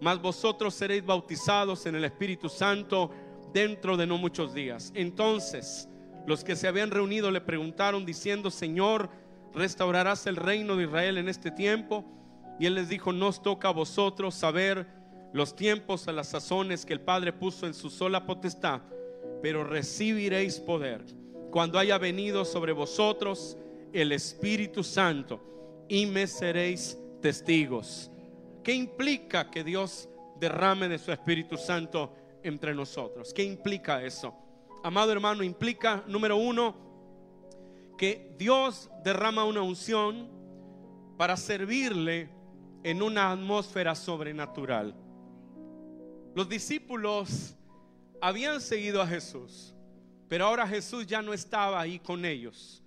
mas 0.00 0.20
vosotros 0.20 0.74
seréis 0.74 1.06
bautizados 1.06 1.86
en 1.86 1.94
el 1.94 2.04
Espíritu 2.04 2.48
Santo 2.48 3.12
dentro 3.52 3.96
de 3.96 4.08
no 4.08 4.18
muchos 4.18 4.54
días. 4.54 4.90
Entonces, 4.94 5.88
los 6.26 6.42
que 6.42 6.56
se 6.56 6.66
habían 6.66 6.90
reunido 6.90 7.30
le 7.30 7.40
preguntaron 7.40 8.04
diciendo, 8.04 8.50
Señor, 8.50 9.08
¿restaurarás 9.54 10.26
el 10.26 10.34
reino 10.34 10.76
de 10.76 10.84
Israel 10.84 11.18
en 11.18 11.28
este 11.28 11.52
tiempo? 11.52 12.04
Y 12.58 12.66
él 12.66 12.74
les 12.74 12.88
dijo, 12.88 13.12
nos 13.12 13.42
toca 13.42 13.68
a 13.68 13.72
vosotros 13.72 14.34
saber 14.34 14.86
los 15.32 15.54
tiempos 15.54 16.08
a 16.08 16.12
las 16.12 16.28
sazones 16.28 16.86
que 16.86 16.94
el 16.94 17.00
Padre 17.00 17.32
puso 17.32 17.66
en 17.66 17.74
su 17.74 17.90
sola 17.90 18.24
potestad, 18.24 18.80
pero 19.42 19.64
recibiréis 19.64 20.58
poder 20.60 21.04
cuando 21.50 21.78
haya 21.78 21.98
venido 21.98 22.44
sobre 22.44 22.72
vosotros 22.72 23.56
el 23.92 24.12
Espíritu 24.12 24.82
Santo 24.82 25.40
y 25.88 26.06
me 26.06 26.26
seréis 26.26 26.98
testigos. 27.20 28.10
¿Qué 28.62 28.74
implica 28.74 29.50
que 29.50 29.62
Dios 29.62 30.08
derrame 30.38 30.88
de 30.88 30.98
su 30.98 31.12
Espíritu 31.12 31.56
Santo 31.56 32.12
entre 32.42 32.74
nosotros? 32.74 33.32
¿Qué 33.32 33.42
implica 33.44 34.02
eso? 34.02 34.34
Amado 34.82 35.12
hermano, 35.12 35.42
implica, 35.42 36.02
número 36.06 36.36
uno, 36.36 36.76
que 37.96 38.34
Dios 38.38 38.90
derrama 39.02 39.44
una 39.44 39.62
unción 39.62 40.28
para 41.16 41.36
servirle 41.36 42.35
en 42.86 43.02
una 43.02 43.32
atmósfera 43.32 43.96
sobrenatural. 43.96 44.94
Los 46.36 46.48
discípulos 46.48 47.56
habían 48.20 48.60
seguido 48.60 49.02
a 49.02 49.08
Jesús, 49.08 49.74
pero 50.28 50.44
ahora 50.44 50.68
Jesús 50.68 51.04
ya 51.04 51.20
no 51.20 51.34
estaba 51.34 51.80
ahí 51.80 51.98
con 51.98 52.24
ellos. 52.24 52.84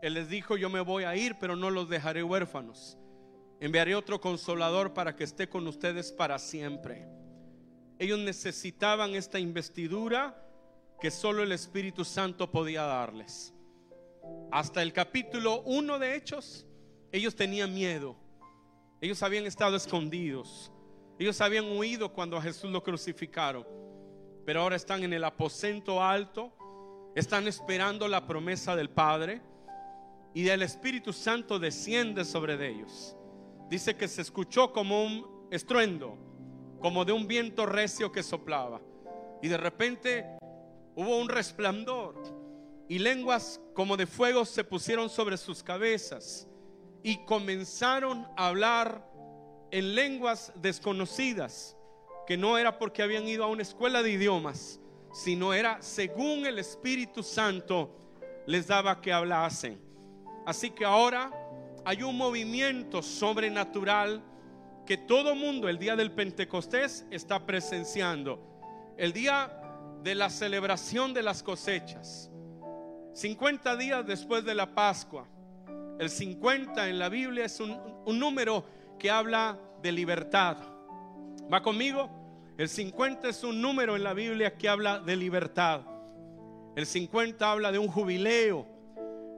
Él 0.00 0.14
les 0.14 0.28
dijo, 0.28 0.56
yo 0.56 0.70
me 0.70 0.78
voy 0.78 1.02
a 1.02 1.16
ir, 1.16 1.34
pero 1.40 1.56
no 1.56 1.70
los 1.70 1.88
dejaré 1.88 2.22
huérfanos. 2.22 2.96
Enviaré 3.58 3.96
otro 3.96 4.20
consolador 4.20 4.94
para 4.94 5.16
que 5.16 5.24
esté 5.24 5.48
con 5.48 5.66
ustedes 5.66 6.12
para 6.12 6.38
siempre. 6.38 7.08
Ellos 7.98 8.20
necesitaban 8.20 9.16
esta 9.16 9.40
investidura 9.40 10.40
que 11.00 11.10
solo 11.10 11.42
el 11.42 11.50
Espíritu 11.50 12.04
Santo 12.04 12.52
podía 12.52 12.82
darles. 12.82 13.52
Hasta 14.52 14.82
el 14.82 14.92
capítulo 14.92 15.62
1 15.62 15.98
de 15.98 16.14
Hechos, 16.14 16.64
ellos 17.10 17.34
tenían 17.34 17.74
miedo 17.74 18.24
ellos 19.00 19.22
habían 19.22 19.46
estado 19.46 19.76
escondidos. 19.76 20.72
Ellos 21.18 21.40
habían 21.40 21.76
huido 21.76 22.12
cuando 22.12 22.36
a 22.36 22.42
Jesús 22.42 22.70
lo 22.70 22.82
crucificaron. 22.82 23.66
Pero 24.44 24.62
ahora 24.62 24.76
están 24.76 25.02
en 25.02 25.12
el 25.12 25.24
aposento 25.24 26.02
alto. 26.02 26.52
Están 27.14 27.46
esperando 27.46 28.08
la 28.08 28.26
promesa 28.26 28.74
del 28.74 28.88
Padre. 28.88 29.42
Y 30.34 30.48
el 30.48 30.62
Espíritu 30.62 31.12
Santo 31.12 31.58
desciende 31.58 32.24
sobre 32.24 32.54
ellos. 32.66 33.16
Dice 33.68 33.96
que 33.96 34.08
se 34.08 34.22
escuchó 34.22 34.72
como 34.72 35.04
un 35.04 35.46
estruendo. 35.50 36.16
Como 36.80 37.04
de 37.04 37.12
un 37.12 37.26
viento 37.26 37.66
recio 37.66 38.12
que 38.12 38.22
soplaba. 38.22 38.80
Y 39.42 39.48
de 39.48 39.56
repente 39.58 40.24
hubo 40.94 41.18
un 41.18 41.28
resplandor. 41.28 42.22
Y 42.88 42.98
lenguas 42.98 43.60
como 43.74 43.96
de 43.96 44.06
fuego 44.06 44.44
se 44.44 44.64
pusieron 44.64 45.10
sobre 45.10 45.36
sus 45.36 45.62
cabezas 45.62 46.48
y 47.06 47.18
comenzaron 47.18 48.26
a 48.36 48.48
hablar 48.48 49.08
en 49.70 49.94
lenguas 49.94 50.52
desconocidas, 50.56 51.76
que 52.26 52.36
no 52.36 52.58
era 52.58 52.80
porque 52.80 53.00
habían 53.00 53.28
ido 53.28 53.44
a 53.44 53.46
una 53.46 53.62
escuela 53.62 54.02
de 54.02 54.10
idiomas, 54.10 54.80
sino 55.12 55.54
era 55.54 55.80
según 55.80 56.46
el 56.46 56.58
Espíritu 56.58 57.22
Santo 57.22 57.96
les 58.44 58.66
daba 58.66 59.00
que 59.00 59.12
hablasen. 59.12 59.80
Así 60.46 60.70
que 60.70 60.84
ahora 60.84 61.30
hay 61.84 62.02
un 62.02 62.16
movimiento 62.16 63.00
sobrenatural 63.02 64.20
que 64.84 64.96
todo 64.96 65.36
mundo 65.36 65.68
el 65.68 65.78
día 65.78 65.94
del 65.94 66.10
Pentecostés 66.10 67.06
está 67.12 67.46
presenciando. 67.46 68.40
El 68.98 69.12
día 69.12 69.56
de 70.02 70.16
la 70.16 70.28
celebración 70.28 71.14
de 71.14 71.22
las 71.22 71.44
cosechas. 71.44 72.32
50 73.14 73.76
días 73.76 74.04
después 74.04 74.44
de 74.44 74.56
la 74.56 74.74
Pascua 74.74 75.28
el 75.98 76.10
50 76.10 76.88
en 76.88 76.98
la 76.98 77.08
Biblia 77.08 77.44
es 77.44 77.60
un, 77.60 77.78
número 78.06 78.64
que 78.98 79.10
habla 79.10 79.58
de 79.82 79.92
libertad. 79.92 80.58
¿Va 81.52 81.62
conmigo? 81.62 82.10
El 82.58 82.68
50 82.68 83.28
es 83.28 83.44
un 83.44 83.60
número 83.60 83.96
en 83.96 84.04
la 84.04 84.14
Biblia 84.14 84.56
que 84.56 84.68
habla 84.68 84.98
de 84.98 85.16
libertad. 85.16 85.82
El 86.74 86.86
50 86.86 87.50
habla 87.50 87.72
de 87.72 87.78
un 87.78 87.88
jubileo. 87.88 88.66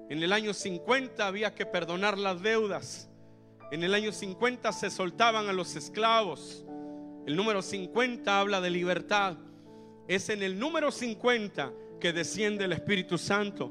En 0.09 0.23
el 0.23 0.33
año 0.33 0.53
50 0.53 1.27
había 1.27 1.55
que 1.55 1.67
perdonar 1.67 2.19
las 2.19 2.43
deudas. 2.43 3.09
En 3.71 3.85
el 3.85 3.95
año 3.95 4.13
50 4.13 4.73
se 4.73 4.91
soltaban 4.91 5.49
a 5.49 5.53
los 5.53 5.77
esclavos. 5.77 6.65
El 7.27 7.37
número 7.37 7.63
50 7.63 8.41
habla 8.41 8.61
de 8.61 8.71
libertad. 8.71 9.37
Es 10.09 10.29
en 10.29 10.43
el 10.43 10.59
número 10.59 10.91
50 10.91 11.73
que 12.01 12.13
desciende 12.13 12.65
el 12.65 12.73
Espíritu 12.73 13.19
Santo. 13.19 13.71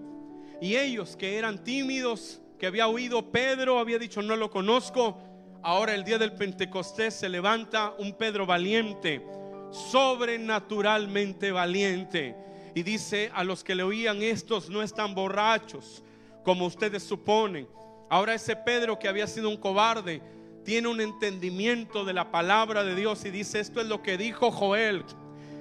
Y 0.61 0.75
ellos 0.75 1.15
que 1.15 1.37
eran 1.37 1.63
tímidos, 1.63 2.41
que 2.57 2.67
había 2.67 2.87
oído 2.87 3.31
Pedro, 3.31 3.79
había 3.79 3.99
dicho, 3.99 4.21
no 4.21 4.35
lo 4.35 4.49
conozco. 4.49 5.17
Ahora 5.61 5.93
el 5.93 6.03
día 6.03 6.17
del 6.17 6.33
Pentecostés 6.33 7.13
se 7.13 7.29
levanta 7.29 7.93
un 7.97 8.13
Pedro 8.13 8.45
valiente, 8.45 9.25
sobrenaturalmente 9.71 11.51
valiente. 11.51 12.35
Y 12.73 12.83
dice 12.83 13.31
a 13.33 13.43
los 13.43 13.63
que 13.63 13.75
le 13.75 13.83
oían, 13.83 14.21
estos 14.21 14.69
no 14.69 14.81
están 14.81 15.13
borrachos, 15.13 16.03
como 16.43 16.65
ustedes 16.65 17.03
suponen. 17.03 17.67
Ahora 18.09 18.33
ese 18.33 18.55
Pedro 18.55 18.97
que 18.97 19.07
había 19.07 19.27
sido 19.27 19.49
un 19.49 19.57
cobarde, 19.57 20.21
tiene 20.63 20.87
un 20.87 20.99
entendimiento 20.99 22.05
de 22.05 22.13
la 22.13 22.31
palabra 22.31 22.83
de 22.83 22.93
Dios 22.95 23.23
y 23.25 23.29
dice, 23.29 23.59
esto 23.59 23.79
es 23.81 23.87
lo 23.87 24.01
que 24.01 24.17
dijo 24.17 24.51
Joel. 24.51 25.05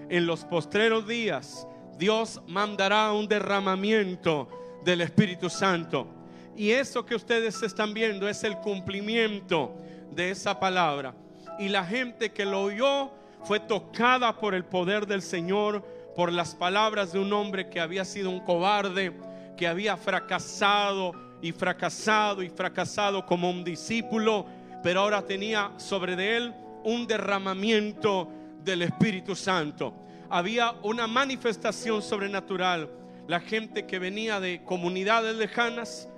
En 0.08 0.26
los 0.26 0.44
postreros 0.44 1.06
días, 1.06 1.66
Dios 1.98 2.40
mandará 2.46 3.12
un 3.12 3.28
derramamiento 3.28 4.48
del 4.84 5.00
Espíritu 5.00 5.48
Santo. 5.48 6.15
Y 6.56 6.70
eso 6.70 7.04
que 7.04 7.14
ustedes 7.14 7.62
están 7.62 7.92
viendo 7.92 8.28
es 8.28 8.42
el 8.42 8.56
cumplimiento 8.56 9.76
de 10.10 10.30
esa 10.30 10.58
palabra. 10.58 11.14
Y 11.58 11.68
la 11.68 11.84
gente 11.84 12.32
que 12.32 12.46
lo 12.46 12.62
oyó 12.62 13.10
fue 13.44 13.60
tocada 13.60 14.36
por 14.36 14.54
el 14.54 14.64
poder 14.64 15.06
del 15.06 15.22
Señor, 15.22 15.84
por 16.16 16.32
las 16.32 16.54
palabras 16.54 17.12
de 17.12 17.18
un 17.18 17.32
hombre 17.32 17.68
que 17.68 17.78
había 17.78 18.04
sido 18.04 18.30
un 18.30 18.40
cobarde, 18.40 19.12
que 19.56 19.66
había 19.66 19.96
fracasado 19.96 21.12
y 21.42 21.52
fracasado 21.52 22.42
y 22.42 22.48
fracasado 22.48 23.26
como 23.26 23.50
un 23.50 23.62
discípulo, 23.62 24.46
pero 24.82 25.00
ahora 25.00 25.22
tenía 25.22 25.72
sobre 25.76 26.16
de 26.16 26.36
él 26.36 26.54
un 26.84 27.06
derramamiento 27.06 28.30
del 28.64 28.82
Espíritu 28.82 29.36
Santo. 29.36 29.94
Había 30.30 30.72
una 30.82 31.06
manifestación 31.06 32.02
sobrenatural. 32.02 32.90
La 33.28 33.40
gente 33.40 33.86
que 33.86 33.98
venía 33.98 34.40
de 34.40 34.62
comunidades 34.64 35.36
lejanas, 35.36 36.08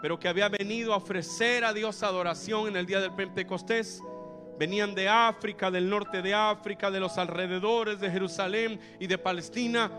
pero 0.00 0.18
que 0.18 0.28
había 0.28 0.48
venido 0.48 0.92
a 0.92 0.98
ofrecer 0.98 1.64
a 1.64 1.72
Dios 1.72 2.02
adoración 2.02 2.68
en 2.68 2.76
el 2.76 2.86
día 2.86 3.00
del 3.00 3.14
Pentecostés. 3.14 4.02
Venían 4.58 4.94
de 4.94 5.08
África, 5.08 5.70
del 5.70 5.88
norte 5.88 6.22
de 6.22 6.34
África, 6.34 6.90
de 6.90 7.00
los 7.00 7.18
alrededores 7.18 8.00
de 8.00 8.10
Jerusalén 8.10 8.80
y 8.98 9.06
de 9.06 9.18
Palestina. 9.18 9.90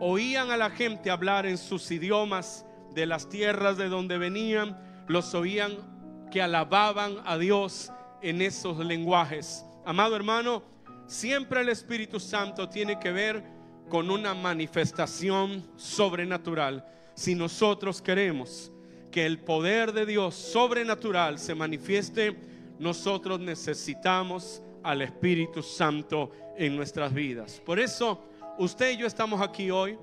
oían 0.00 0.50
a 0.50 0.56
la 0.56 0.70
gente 0.70 1.10
hablar 1.10 1.44
en 1.44 1.58
sus 1.58 1.90
idiomas 1.90 2.64
de 2.94 3.06
las 3.06 3.28
tierras 3.28 3.76
de 3.76 3.88
donde 3.88 4.16
venían, 4.16 4.78
los 5.08 5.34
oían 5.34 6.28
que 6.30 6.40
alababan 6.40 7.16
a 7.24 7.36
Dios 7.36 7.90
en 8.22 8.42
esos 8.42 8.78
lenguajes. 8.78 9.64
Amado 9.84 10.16
hermano, 10.16 10.62
siempre 11.06 11.60
el 11.60 11.68
Espíritu 11.68 12.20
Santo 12.20 12.68
tiene 12.68 12.98
que 12.98 13.10
ver 13.10 13.44
con 13.88 14.10
una 14.10 14.34
manifestación 14.34 15.66
sobrenatural. 15.76 16.84
Si 17.14 17.34
nosotros 17.34 18.00
queremos 18.00 18.70
que 19.18 19.26
el 19.26 19.40
poder 19.40 19.92
de 19.92 20.06
Dios 20.06 20.32
sobrenatural 20.36 21.40
se 21.40 21.52
manifieste, 21.52 22.36
nosotros 22.78 23.40
necesitamos 23.40 24.62
al 24.84 25.02
Espíritu 25.02 25.60
Santo 25.60 26.30
en 26.56 26.76
nuestras 26.76 27.12
vidas. 27.12 27.60
Por 27.66 27.80
eso 27.80 28.22
usted 28.58 28.92
y 28.92 28.98
yo 28.98 29.08
estamos 29.08 29.40
aquí 29.40 29.72
hoy, 29.72 29.98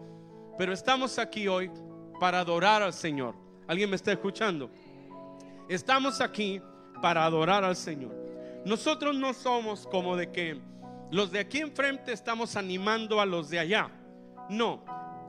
pero 0.57 0.73
estamos 0.73 1.17
aquí 1.17 1.47
hoy 1.47 1.71
para 2.19 2.41
adorar 2.41 2.83
al 2.83 2.91
Señor. 2.91 3.35
¿Alguien 3.67 3.89
me 3.89 3.95
está 3.95 4.11
escuchando? 4.11 4.69
Estamos 5.69 6.19
aquí 6.19 6.61
para 7.01 7.23
adorar 7.23 7.63
al 7.63 7.77
Señor. 7.77 8.13
Nosotros 8.65 9.15
no 9.15 9.33
somos 9.33 9.87
como 9.87 10.17
de 10.17 10.29
que 10.29 10.59
los 11.09 11.31
de 11.31 11.39
aquí 11.39 11.59
enfrente 11.59 12.11
estamos 12.11 12.57
animando 12.57 13.21
a 13.21 13.25
los 13.25 13.49
de 13.49 13.59
allá. 13.59 13.89
No, 14.49 14.83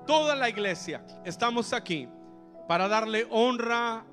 toda 0.09 0.35
la 0.35 0.49
iglesia 0.49 1.07
estamos 1.25 1.73
aquí 1.73 2.09
para 2.67 2.89
darle 2.89 3.27
honra 3.31 4.05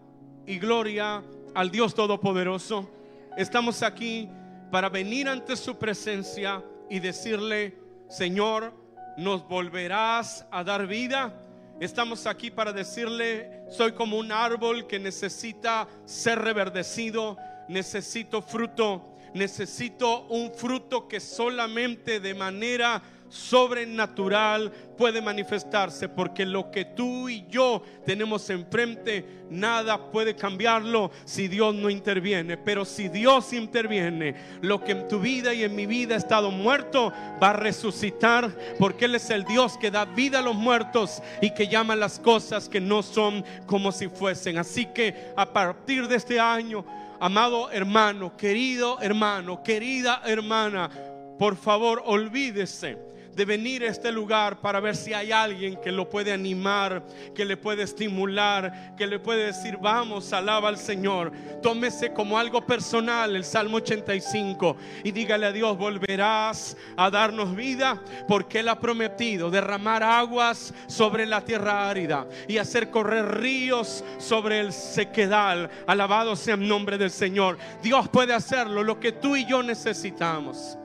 y 0.46 0.60
gloria 0.60 1.24
al 1.54 1.72
Dios 1.72 1.96
Todopoderoso. 1.96 2.90
Estamos 3.38 3.82
aquí 3.82 4.30
para 4.72 4.90
venir 4.90 5.28
ante 5.28 5.56
su 5.56 5.78
presencia 5.78 6.64
y 6.90 7.00
decirle, 7.00 7.78
Señor, 8.10 8.74
¿nos 9.18 9.48
volverás 9.48 10.46
a 10.52 10.64
dar 10.64 10.86
vida? 10.88 11.34
Estamos 11.80 12.28
aquí 12.28 12.52
para 12.52 12.72
decirle, 12.72 13.64
soy 13.70 13.94
como 13.94 14.18
un 14.18 14.32
árbol 14.32 14.86
que 14.86 15.00
necesita 15.00 15.88
ser 16.06 16.40
reverdecido, 16.40 17.38
necesito 17.68 18.42
fruto, 18.42 19.16
necesito 19.34 20.28
un 20.28 20.54
fruto 20.54 21.08
que 21.08 21.20
solamente 21.20 22.20
de 22.20 22.36
manera 22.36 23.02
sobrenatural 23.34 24.72
puede 24.96 25.20
manifestarse, 25.20 26.08
porque 26.08 26.46
lo 26.46 26.70
que 26.70 26.86
tú 26.86 27.28
y 27.30 27.48
yo 27.50 27.82
tenemos 28.06 28.48
enfrente, 28.52 29.26
nada 29.50 30.12
puede 30.12 30.36
cambiarlo 30.36 31.10
si 31.26 31.48
Dios 31.48 31.74
no 31.74 31.90
interviene. 31.90 32.58
Pero 32.58 32.86
si 32.86 33.10
Dios 33.10 33.52
interviene, 33.52 34.36
lo 34.62 34.84
que 34.84 34.92
en 34.92 35.08
tu 35.08 35.20
vida 35.20 35.52
y 35.52 35.64
en 35.64 35.76
mi 35.76 35.88
vida 35.88 36.14
ha 36.14 36.20
estado 36.20 36.52
muerto, 36.52 37.12
va 37.42 37.50
a 37.50 37.54
resucitar, 37.54 38.56
porque 38.78 39.06
Él 39.06 39.16
es 39.16 39.28
el 39.32 39.46
Dios 39.46 39.80
que 39.80 39.90
da 39.90 40.06
vida 40.06 40.38
a 40.38 40.44
los 40.44 40.56
muertos 40.56 41.24
y 41.42 41.52
que 41.56 41.68
llama 41.68 41.96
las 41.96 42.20
cosas 42.20 42.70
que 42.70 42.80
no 42.80 43.02
son 43.02 43.44
como 43.66 43.92
si 43.92 44.10
fuesen. 44.10 44.60
Así 44.60 44.86
que 44.86 45.32
a 45.36 45.52
partir 45.52 46.08
de 46.08 46.18
este 46.18 46.40
año, 46.40 46.86
amado 47.20 47.72
hermano, 47.72 48.38
querido 48.38 49.02
hermano, 49.02 49.64
querida 49.64 50.22
hermana, 50.24 50.92
por 51.40 51.56
favor, 51.56 52.04
olvídese 52.06 53.12
de 53.36 53.46
venir 53.46 53.84
a 53.84 53.88
este 53.88 54.12
lugar 54.12 54.62
para 54.62 54.80
ver 54.80 54.96
si 54.96 55.14
hay 55.14 55.32
alguien 55.32 55.78
que 55.78 55.92
lo 55.92 56.10
puede 56.10 56.32
animar, 56.32 57.04
que 57.34 57.46
le 57.46 57.58
puede 57.58 57.84
estimular, 57.84 58.96
que 58.96 59.08
le 59.08 59.20
puede 59.20 59.48
decir, 59.48 59.78
vamos, 59.82 60.32
alaba 60.34 60.70
al 60.70 60.78
Señor. 60.78 61.32
Tómese 61.62 62.14
como 62.14 62.38
algo 62.38 62.66
personal 62.66 63.36
el 63.36 63.44
Salmo 63.44 63.78
85 63.78 64.78
y 65.04 65.12
dígale 65.12 65.48
a 65.48 65.52
Dios, 65.52 65.78
volverás 65.78 66.78
a 66.96 67.10
darnos 67.10 67.56
vida 67.56 68.02
porque 68.28 68.60
Él 68.60 68.70
ha 68.70 68.80
prometido 68.80 69.50
derramar 69.50 70.04
aguas 70.04 70.74
sobre 70.88 71.26
la 71.26 71.42
tierra 71.42 71.90
árida 71.90 72.28
y 72.48 72.58
hacer 72.58 72.90
correr 72.90 73.40
ríos 73.40 74.04
sobre 74.18 74.60
el 74.60 74.74
sequedal. 74.74 75.70
Alabado 75.88 76.36
sea 76.36 76.56
el 76.56 76.68
nombre 76.68 76.98
del 76.98 77.12
Señor. 77.12 77.58
Dios 77.82 78.08
puede 78.10 78.34
hacerlo, 78.34 78.84
lo 78.84 79.00
que 79.00 79.12
tú 79.12 79.36
y 79.36 79.46
yo 79.46 79.64
necesitamos. 79.64 80.78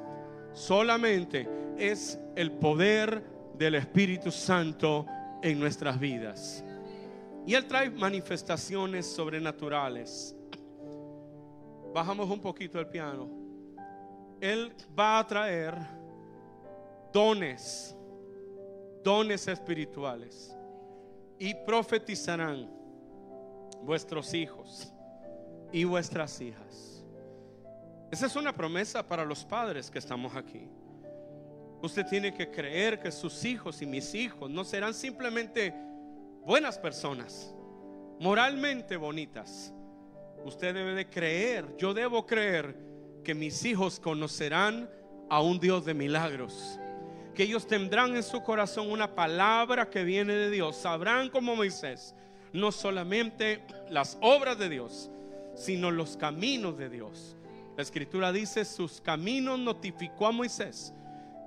Solamente 0.52 1.58
es 1.79 2.19
el 2.37 2.53
poder 2.53 3.23
del 3.55 3.77
Espíritu 3.77 4.31
Santo 4.31 5.07
en 5.43 5.59
nuestras 5.59 5.99
vidas. 5.99 6.64
Y 7.47 7.55
Él 7.55 7.67
trae 7.67 7.91
manifestaciones 7.91 9.07
sobrenaturales. 9.07 10.35
Bajamos 11.95 12.29
un 12.29 12.41
poquito 12.41 12.79
el 12.79 12.88
piano. 12.88 13.29
Él 14.41 14.73
va 14.97 15.19
a 15.19 15.27
traer 15.27 15.75
dones, 17.12 17.97
dones 19.03 19.49
espirituales. 19.49 20.55
Y 21.38 21.55
profetizarán 21.55 22.69
vuestros 23.83 24.35
hijos 24.35 24.93
y 25.73 25.85
vuestras 25.85 26.41
hijas. 26.41 27.05
Esa 28.11 28.27
es 28.27 28.37
una 28.37 28.53
promesa 28.53 29.07
para 29.07 29.25
los 29.25 29.45
padres 29.45 29.91
que 29.91 29.99
estamos 29.99 30.35
aquí. 30.35 30.69
Usted 31.81 32.07
tiene 32.07 32.35
que 32.35 32.51
creer 32.51 32.99
que 32.99 33.12
sus 33.12 33.45
hijos 33.45 33.81
y 33.83 33.87
mis 33.87 34.12
hijos 34.14 34.51
no 34.51 34.64
serán 34.64 34.95
simplemente 34.95 35.73
buenas 36.45 36.77
personas, 36.77 37.55
moralmente 38.19 38.97
bonitas. 38.97 39.73
Usted 40.45 40.75
debe 40.75 40.95
de 40.95 41.09
creer, 41.09 41.77
yo 41.77 41.95
debo 41.95 42.27
creer 42.27 42.77
que 43.23 43.35
mis 43.35 43.64
hijos 43.64 44.01
conocerán 44.01 44.91
a 45.31 45.41
un 45.41 45.61
Dios 45.61 45.85
de 45.85 45.95
milagros. 45.95 46.81
Que 47.35 47.45
ellos 47.45 47.69
tendrán 47.69 48.17
en 48.17 48.25
su 48.25 48.43
corazón 48.43 48.91
una 48.91 49.14
palabra 49.14 49.88
que 49.88 50.03
viene 50.03 50.33
de 50.33 50.51
Dios. 50.51 50.75
Sabrán 50.77 51.29
como 51.29 51.55
Moisés, 51.55 52.12
no 52.53 52.73
solamente 52.73 53.64
las 53.88 54.19
obras 54.21 54.59
de 54.59 54.69
Dios, 54.69 55.12
sino 55.55 55.93
los 55.93 56.17
caminos 56.17 56.77
de 56.77 56.88
Dios. 56.88 57.37
La 57.77 57.83
escritura 57.85 58.33
dice, 58.33 58.64
sus 58.64 59.01
caminos 59.01 59.61
notificó 59.61 60.27
a 60.27 60.33
Moisés 60.33 60.93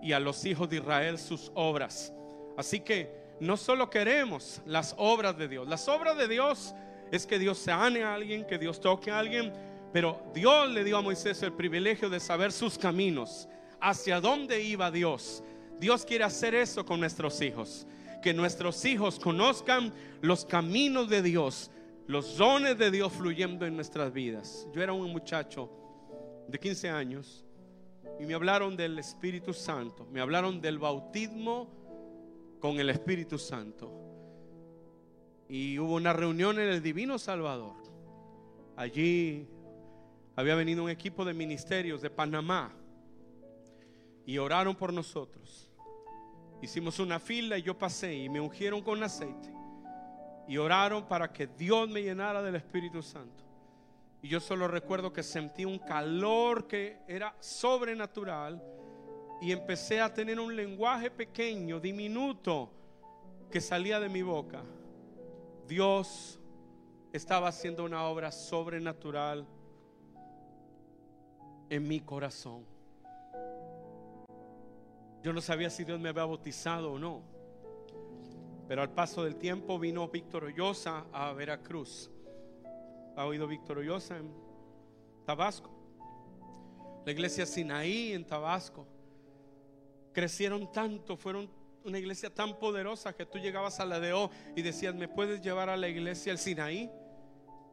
y 0.01 0.13
a 0.13 0.19
los 0.19 0.45
hijos 0.45 0.69
de 0.69 0.77
Israel 0.77 1.17
sus 1.17 1.51
obras. 1.53 2.13
Así 2.57 2.79
que 2.79 3.09
no 3.39 3.57
solo 3.57 3.89
queremos 3.89 4.61
las 4.65 4.93
obras 4.97 5.37
de 5.37 5.47
Dios, 5.47 5.67
las 5.67 5.87
obras 5.87 6.17
de 6.17 6.27
Dios 6.27 6.73
es 7.11 7.25
que 7.25 7.39
Dios 7.39 7.59
sane 7.59 8.03
a 8.03 8.13
alguien, 8.13 8.45
que 8.45 8.57
Dios 8.57 8.79
toque 8.79 9.11
a 9.11 9.19
alguien, 9.19 9.51
pero 9.91 10.21
Dios 10.33 10.69
le 10.69 10.83
dio 10.83 10.97
a 10.97 11.01
Moisés 11.01 11.41
el 11.43 11.53
privilegio 11.53 12.09
de 12.09 12.19
saber 12.19 12.51
sus 12.51 12.77
caminos, 12.77 13.47
hacia 13.79 14.21
dónde 14.21 14.61
iba 14.61 14.91
Dios. 14.91 15.43
Dios 15.79 16.05
quiere 16.05 16.23
hacer 16.23 16.55
eso 16.55 16.85
con 16.85 16.99
nuestros 16.99 17.41
hijos, 17.41 17.87
que 18.21 18.33
nuestros 18.33 18.85
hijos 18.85 19.19
conozcan 19.19 19.91
los 20.21 20.45
caminos 20.45 21.09
de 21.09 21.21
Dios, 21.21 21.71
los 22.07 22.37
dones 22.37 22.77
de 22.77 22.91
Dios 22.91 23.11
fluyendo 23.11 23.65
en 23.65 23.75
nuestras 23.75 24.13
vidas. 24.13 24.67
Yo 24.73 24.81
era 24.81 24.93
un 24.93 25.11
muchacho 25.11 25.69
de 26.47 26.59
15 26.59 26.89
años 26.89 27.43
y 28.19 28.25
me 28.25 28.33
hablaron 28.33 28.75
del 28.75 28.99
Espíritu 28.99 29.53
Santo, 29.53 30.05
me 30.11 30.21
hablaron 30.21 30.61
del 30.61 30.79
bautismo 30.79 31.67
con 32.59 32.79
el 32.79 32.89
Espíritu 32.89 33.37
Santo. 33.37 33.91
Y 35.49 35.77
hubo 35.79 35.95
una 35.95 36.13
reunión 36.13 36.59
en 36.59 36.69
el 36.69 36.81
Divino 36.81 37.17
Salvador. 37.17 37.75
Allí 38.77 39.47
había 40.35 40.55
venido 40.55 40.83
un 40.83 40.89
equipo 40.89 41.25
de 41.25 41.33
ministerios 41.33 42.01
de 42.01 42.09
Panamá 42.09 42.71
y 44.25 44.37
oraron 44.37 44.75
por 44.75 44.93
nosotros. 44.93 45.69
Hicimos 46.61 46.99
una 46.99 47.19
fila 47.19 47.57
y 47.57 47.63
yo 47.63 47.77
pasé 47.77 48.13
y 48.13 48.29
me 48.29 48.39
ungieron 48.39 48.81
con 48.81 49.03
aceite 49.03 49.51
y 50.47 50.57
oraron 50.57 51.07
para 51.07 51.31
que 51.31 51.47
Dios 51.47 51.89
me 51.89 52.03
llenara 52.03 52.41
del 52.41 52.55
Espíritu 52.55 53.01
Santo. 53.01 53.43
Y 54.21 54.27
yo 54.27 54.39
solo 54.39 54.67
recuerdo 54.67 55.11
que 55.11 55.23
sentí 55.23 55.65
un 55.65 55.79
calor 55.79 56.67
que 56.67 56.99
era 57.07 57.35
sobrenatural 57.39 58.61
y 59.41 59.51
empecé 59.51 59.99
a 59.99 60.13
tener 60.13 60.39
un 60.39 60.55
lenguaje 60.55 61.09
pequeño, 61.09 61.79
diminuto, 61.79 62.71
que 63.49 63.59
salía 63.59 63.99
de 63.99 64.09
mi 64.09 64.21
boca. 64.21 64.63
Dios 65.67 66.39
estaba 67.11 67.47
haciendo 67.47 67.83
una 67.83 68.03
obra 68.05 68.31
sobrenatural 68.31 69.47
en 71.69 71.87
mi 71.87 71.99
corazón. 72.01 72.63
Yo 75.23 75.33
no 75.33 75.41
sabía 75.41 75.69
si 75.69 75.83
Dios 75.83 75.99
me 75.99 76.09
había 76.09 76.25
bautizado 76.25 76.93
o 76.93 76.99
no. 76.99 77.23
Pero 78.67 78.83
al 78.83 78.91
paso 78.91 79.23
del 79.23 79.35
tiempo 79.35 79.79
vino 79.79 80.07
Víctor 80.07 80.45
Ollosa 80.45 81.05
a 81.11 81.33
Veracruz 81.33 82.11
ha 83.15 83.25
oído 83.25 83.47
Víctor 83.47 83.79
en 83.79 84.33
Tabasco. 85.25 85.69
La 87.05 87.11
iglesia 87.11 87.45
Sinaí 87.45 88.13
en 88.13 88.25
Tabasco. 88.25 88.87
Crecieron 90.13 90.71
tanto, 90.71 91.17
fueron 91.17 91.49
una 91.83 91.97
iglesia 91.97 92.33
tan 92.33 92.59
poderosa 92.59 93.13
que 93.13 93.25
tú 93.25 93.39
llegabas 93.39 93.79
a 93.79 93.85
la 93.85 93.99
de 93.99 94.13
O 94.13 94.29
y 94.55 94.61
decías, 94.61 94.93
¿me 94.93 95.07
puedes 95.07 95.41
llevar 95.41 95.69
a 95.69 95.77
la 95.77 95.87
iglesia 95.87 96.31
el 96.31 96.37
Sinaí? 96.37 96.89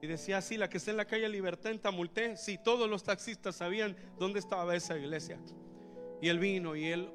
Y 0.01 0.07
decía 0.07 0.39
así, 0.39 0.57
la 0.57 0.69
que 0.69 0.79
está 0.79 0.93
en 0.93 0.97
la 0.97 1.05
calle 1.05 1.29
Libertad 1.29 1.73
en 1.73 1.81
Tamulté. 1.81 2.37
Sí, 2.37 2.59
todos 2.63 2.89
los 2.89 3.03
taxistas 3.03 3.57
sabían 3.57 3.97
dónde 4.19 4.39
estaba 4.39 4.77
esa 4.77 4.97
iglesia. 4.97 5.39
Y 6.23 6.29
él 6.29 6.39
vino 6.39 6.77
y 6.77 6.87
él 6.87 7.11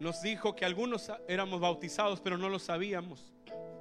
nos 0.00 0.22
dijo 0.22 0.54
que 0.54 0.64
algunos 0.64 1.10
éramos 1.28 1.60
bautizados, 1.60 2.20
pero 2.20 2.36
no 2.36 2.48
lo 2.48 2.58
sabíamos, 2.58 3.32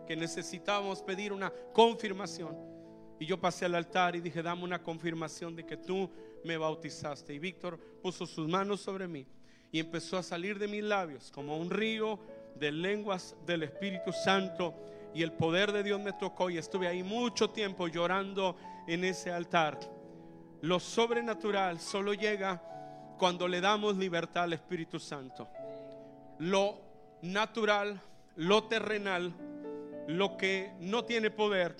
que 0.07 0.15
necesitábamos 0.15 1.01
pedir 1.01 1.33
una 1.33 1.51
confirmación. 1.73 2.76
Y 3.19 3.25
yo 3.25 3.39
pasé 3.39 3.65
al 3.65 3.75
altar 3.75 4.15
y 4.15 4.21
dije, 4.21 4.43
dame 4.43 4.63
una 4.63 4.83
confirmación 4.83 5.55
de 5.55 5.65
que 5.65 5.77
tú 5.77 6.09
me 6.43 6.57
bautizaste. 6.57 7.33
Y 7.33 7.39
Víctor 7.39 7.79
puso 8.01 8.25
sus 8.25 8.47
manos 8.47 8.81
sobre 8.81 9.07
mí 9.07 9.25
y 9.71 9.79
empezó 9.79 10.17
a 10.17 10.23
salir 10.23 10.59
de 10.59 10.67
mis 10.67 10.83
labios 10.83 11.31
como 11.31 11.57
un 11.57 11.69
río 11.69 12.19
de 12.55 12.71
lenguas 12.71 13.35
del 13.45 13.63
Espíritu 13.63 14.11
Santo. 14.11 14.73
Y 15.13 15.23
el 15.23 15.31
poder 15.31 15.71
de 15.71 15.83
Dios 15.83 15.99
me 15.99 16.13
tocó 16.13 16.49
y 16.49 16.57
estuve 16.57 16.87
ahí 16.87 17.01
mucho 17.01 17.49
tiempo 17.49 17.87
llorando 17.87 18.55
en 18.87 19.03
ese 19.03 19.31
altar. 19.31 19.79
Lo 20.61 20.79
sobrenatural 20.79 21.79
solo 21.79 22.13
llega 22.13 22.61
cuando 23.17 23.47
le 23.47 23.61
damos 23.61 23.97
libertad 23.97 24.43
al 24.43 24.53
Espíritu 24.53 24.99
Santo. 24.99 25.47
Lo 26.39 26.79
natural, 27.21 27.99
lo 28.35 28.65
terrenal, 28.65 29.33
lo 30.07 30.37
que 30.37 30.71
no 30.79 31.03
tiene 31.03 31.31
poder, 31.31 31.75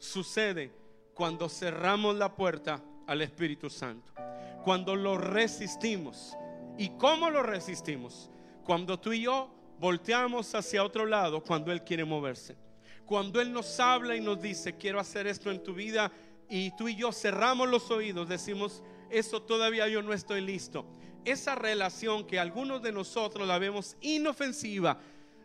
sucede 0.00 0.72
cuando 1.14 1.48
cerramos 1.48 2.16
la 2.16 2.34
puerta 2.34 2.82
al 3.06 3.22
Espíritu 3.22 3.70
Santo. 3.70 4.12
Cuando 4.64 4.96
lo 4.96 5.16
resistimos. 5.16 6.36
¿Y 6.76 6.90
cómo 6.98 7.30
lo 7.30 7.42
resistimos? 7.42 8.30
Cuando 8.64 8.98
tú 8.98 9.12
y 9.12 9.22
yo 9.22 9.50
volteamos 9.78 10.54
hacia 10.54 10.82
otro 10.82 11.06
lado 11.06 11.42
cuando 11.42 11.70
Él 11.70 11.84
quiere 11.84 12.04
moverse. 12.04 12.56
Cuando 13.06 13.40
Él 13.40 13.52
nos 13.52 13.78
habla 13.78 14.16
y 14.16 14.20
nos 14.20 14.40
dice, 14.40 14.76
quiero 14.76 14.98
hacer 14.98 15.26
esto 15.26 15.50
en 15.50 15.62
tu 15.62 15.74
vida, 15.74 16.10
y 16.48 16.70
tú 16.76 16.88
y 16.88 16.96
yo 16.96 17.12
cerramos 17.12 17.68
los 17.68 17.90
oídos, 17.90 18.28
decimos, 18.28 18.82
eso 19.08 19.42
todavía 19.42 19.88
yo 19.88 20.02
no 20.02 20.12
estoy 20.12 20.40
listo. 20.40 20.84
Esa 21.24 21.54
relación 21.54 22.26
que 22.26 22.38
algunos 22.38 22.82
de 22.82 22.92
nosotros 22.92 23.46
la 23.46 23.58
vemos 23.58 23.96
inofensiva, 24.00 24.98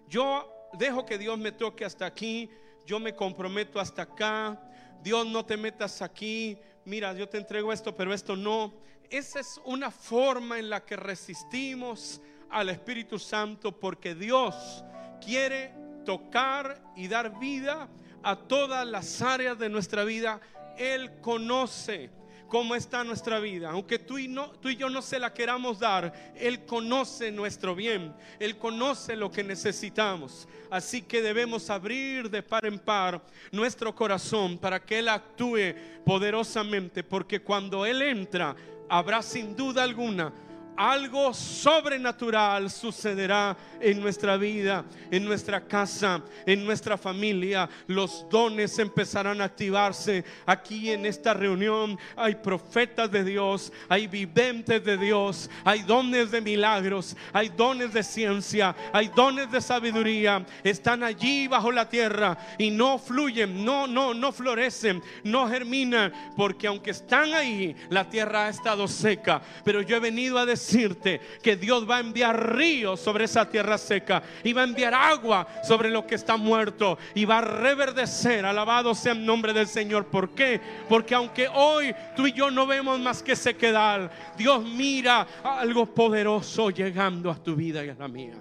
yo 0.07 0.51
dejo 0.73 1.05
que 1.05 1.17
Dios 1.17 1.37
me 1.37 1.51
toque 1.51 1.85
hasta 1.85 2.05
aquí, 2.05 2.49
yo 2.85 2.99
me 2.99 3.15
comprometo 3.15 3.79
hasta 3.79 4.03
acá, 4.03 4.59
Dios 5.01 5.25
no 5.27 5.45
te 5.45 5.57
metas 5.57 6.01
aquí, 6.01 6.57
mira, 6.85 7.13
yo 7.13 7.27
te 7.27 7.37
entrego 7.37 7.71
esto, 7.71 7.95
pero 7.95 8.13
esto 8.13 8.35
no. 8.35 8.73
Esa 9.09 9.39
es 9.39 9.59
una 9.65 9.91
forma 9.91 10.57
en 10.57 10.69
la 10.69 10.83
que 10.83 10.95
resistimos 10.95 12.21
al 12.49 12.69
Espíritu 12.69 13.19
Santo 13.19 13.71
porque 13.71 14.15
Dios 14.15 14.83
quiere 15.23 15.73
tocar 16.05 16.81
y 16.95 17.07
dar 17.07 17.37
vida 17.39 17.89
a 18.23 18.35
todas 18.35 18.85
las 18.87 19.21
áreas 19.21 19.57
de 19.57 19.69
nuestra 19.69 20.03
vida. 20.03 20.39
Él 20.77 21.19
conoce 21.21 22.09
cómo 22.55 22.73
está 22.73 23.03
nuestra 23.03 23.41
vida. 23.41 23.69
Aunque 23.71 23.99
tú 23.99 24.17
y, 24.17 24.29
no, 24.29 24.49
tú 24.61 24.69
y 24.69 24.77
yo 24.77 24.89
no 24.89 25.01
se 25.01 25.19
la 25.19 25.33
queramos 25.33 25.77
dar, 25.77 26.13
Él 26.37 26.63
conoce 26.63 27.29
nuestro 27.29 27.75
bien, 27.75 28.15
Él 28.39 28.57
conoce 28.57 29.17
lo 29.17 29.29
que 29.29 29.43
necesitamos. 29.43 30.47
Así 30.71 31.01
que 31.01 31.21
debemos 31.21 31.69
abrir 31.69 32.29
de 32.29 32.41
par 32.41 32.65
en 32.65 32.79
par 32.79 33.21
nuestro 33.51 33.93
corazón 33.93 34.57
para 34.57 34.81
que 34.81 34.99
Él 34.99 35.09
actúe 35.09 35.75
poderosamente, 36.05 37.03
porque 37.03 37.41
cuando 37.41 37.85
Él 37.85 38.01
entra, 38.01 38.55
habrá 38.87 39.21
sin 39.21 39.53
duda 39.53 39.83
alguna 39.83 40.31
algo 40.77 41.33
sobrenatural 41.33 42.69
sucederá 42.69 43.57
en 43.79 43.99
nuestra 44.01 44.37
vida, 44.37 44.83
en 45.11 45.25
nuestra 45.25 45.61
casa, 45.61 46.21
en 46.45 46.65
nuestra 46.65 46.97
familia. 46.97 47.69
Los 47.87 48.25
dones 48.29 48.77
empezarán 48.79 49.41
a 49.41 49.45
activarse. 49.45 50.23
Aquí 50.45 50.91
en 50.91 51.05
esta 51.05 51.33
reunión 51.33 51.97
hay 52.15 52.35
profetas 52.35 53.11
de 53.11 53.23
Dios, 53.23 53.71
hay 53.87 54.07
viventes 54.07 54.83
de 54.83 54.97
Dios, 54.97 55.49
hay 55.63 55.81
dones 55.83 56.31
de 56.31 56.41
milagros, 56.41 57.15
hay 57.31 57.49
dones 57.49 57.93
de 57.93 58.03
ciencia, 58.03 58.75
hay 58.91 59.09
dones 59.09 59.51
de 59.51 59.61
sabiduría. 59.61 60.45
Están 60.63 61.03
allí 61.03 61.47
bajo 61.47 61.71
la 61.71 61.87
tierra 61.87 62.37
y 62.57 62.71
no 62.71 62.97
fluyen, 62.97 63.63
no, 63.63 63.87
no, 63.87 64.13
no 64.13 64.31
florecen, 64.31 65.01
no 65.23 65.47
germinan, 65.47 66.11
porque 66.35 66.67
aunque 66.67 66.91
están 66.91 67.33
ahí, 67.33 67.75
la 67.89 68.09
tierra 68.09 68.47
ha 68.47 68.49
estado 68.49 68.87
seca. 68.87 69.41
Pero 69.63 69.81
yo 69.81 69.95
he 69.95 69.99
venido 69.99 70.37
a 70.37 70.45
decir 70.45 70.64
decirte 70.65 71.21
que 71.41 71.55
Dios 71.55 71.87
va 71.89 71.97
a 71.97 71.99
enviar 71.99 72.55
ríos 72.55 72.99
sobre 72.99 73.25
esa 73.25 73.47
tierra 73.47 73.77
seca 73.77 74.23
y 74.43 74.53
va 74.53 74.61
a 74.61 74.65
enviar 74.65 74.93
agua 74.93 75.47
sobre 75.63 75.89
lo 75.89 76.05
que 76.07 76.15
está 76.15 76.37
muerto 76.37 76.97
y 77.13 77.25
va 77.25 77.39
a 77.39 77.41
reverdecer. 77.41 78.45
Alabado 78.45 78.95
sea 78.95 79.13
el 79.13 79.25
nombre 79.25 79.53
del 79.53 79.67
Señor. 79.67 80.07
¿Por 80.07 80.31
qué? 80.31 80.59
Porque 80.89 81.13
aunque 81.13 81.47
hoy 81.47 81.93
tú 82.15 82.27
y 82.27 82.33
yo 82.33 82.49
no 82.49 82.65
vemos 82.65 82.99
más 82.99 83.21
que 83.21 83.35
sequedad, 83.35 84.11
Dios 84.37 84.63
mira 84.63 85.27
algo 85.43 85.85
poderoso 85.85 86.71
llegando 86.71 87.29
a 87.29 87.35
tu 87.35 87.55
vida 87.55 87.85
y 87.85 87.89
a 87.89 87.95
la 87.95 88.07
mía. 88.07 88.35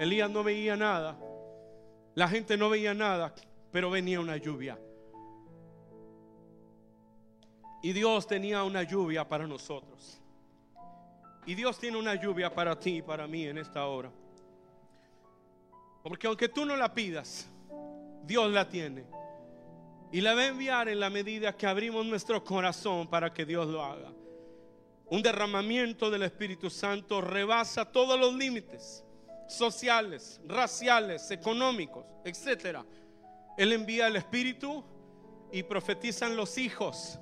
Elías 0.00 0.30
no 0.30 0.42
veía 0.42 0.76
nada. 0.76 1.18
La 2.14 2.28
gente 2.28 2.56
no 2.56 2.70
veía 2.70 2.94
nada, 2.94 3.34
pero 3.70 3.90
venía 3.90 4.20
una 4.20 4.36
lluvia. 4.36 4.78
Y 7.82 7.92
Dios 7.92 8.26
tenía 8.26 8.64
una 8.64 8.82
lluvia 8.82 9.28
para 9.28 9.46
nosotros. 9.46 10.20
Y 11.46 11.54
Dios 11.54 11.78
tiene 11.78 11.96
una 11.96 12.14
lluvia 12.14 12.52
para 12.52 12.78
ti 12.78 12.96
y 12.96 13.02
para 13.02 13.26
mí 13.26 13.44
en 13.44 13.58
esta 13.58 13.86
hora. 13.86 14.10
Porque 16.02 16.26
aunque 16.26 16.48
tú 16.48 16.64
no 16.64 16.76
la 16.76 16.92
pidas, 16.92 17.48
Dios 18.24 18.50
la 18.50 18.68
tiene. 18.68 19.06
Y 20.10 20.20
la 20.20 20.34
va 20.34 20.42
a 20.42 20.46
enviar 20.46 20.88
en 20.88 21.00
la 21.00 21.10
medida 21.10 21.56
que 21.56 21.66
abrimos 21.66 22.04
nuestro 22.04 22.42
corazón 22.42 23.08
para 23.08 23.32
que 23.32 23.44
Dios 23.44 23.66
lo 23.68 23.82
haga. 23.82 24.12
Un 25.06 25.22
derramamiento 25.22 26.10
del 26.10 26.24
Espíritu 26.24 26.68
Santo 26.68 27.20
rebasa 27.20 27.84
todos 27.84 28.18
los 28.18 28.34
límites 28.34 29.04
sociales, 29.48 30.40
raciales, 30.46 31.30
económicos, 31.30 32.04
etc. 32.24 32.80
Él 33.56 33.72
envía 33.72 34.08
el 34.08 34.16
Espíritu 34.16 34.84
y 35.50 35.62
profetizan 35.62 36.36
los 36.36 36.58
hijos 36.58 37.18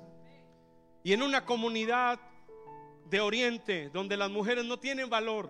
y 1.07 1.13
en 1.13 1.23
una 1.23 1.45
comunidad 1.45 2.19
de 3.09 3.21
Oriente 3.21 3.89
donde 3.93 4.17
las 4.17 4.29
mujeres 4.29 4.65
no 4.65 4.77
tienen 4.77 5.09
valor, 5.09 5.49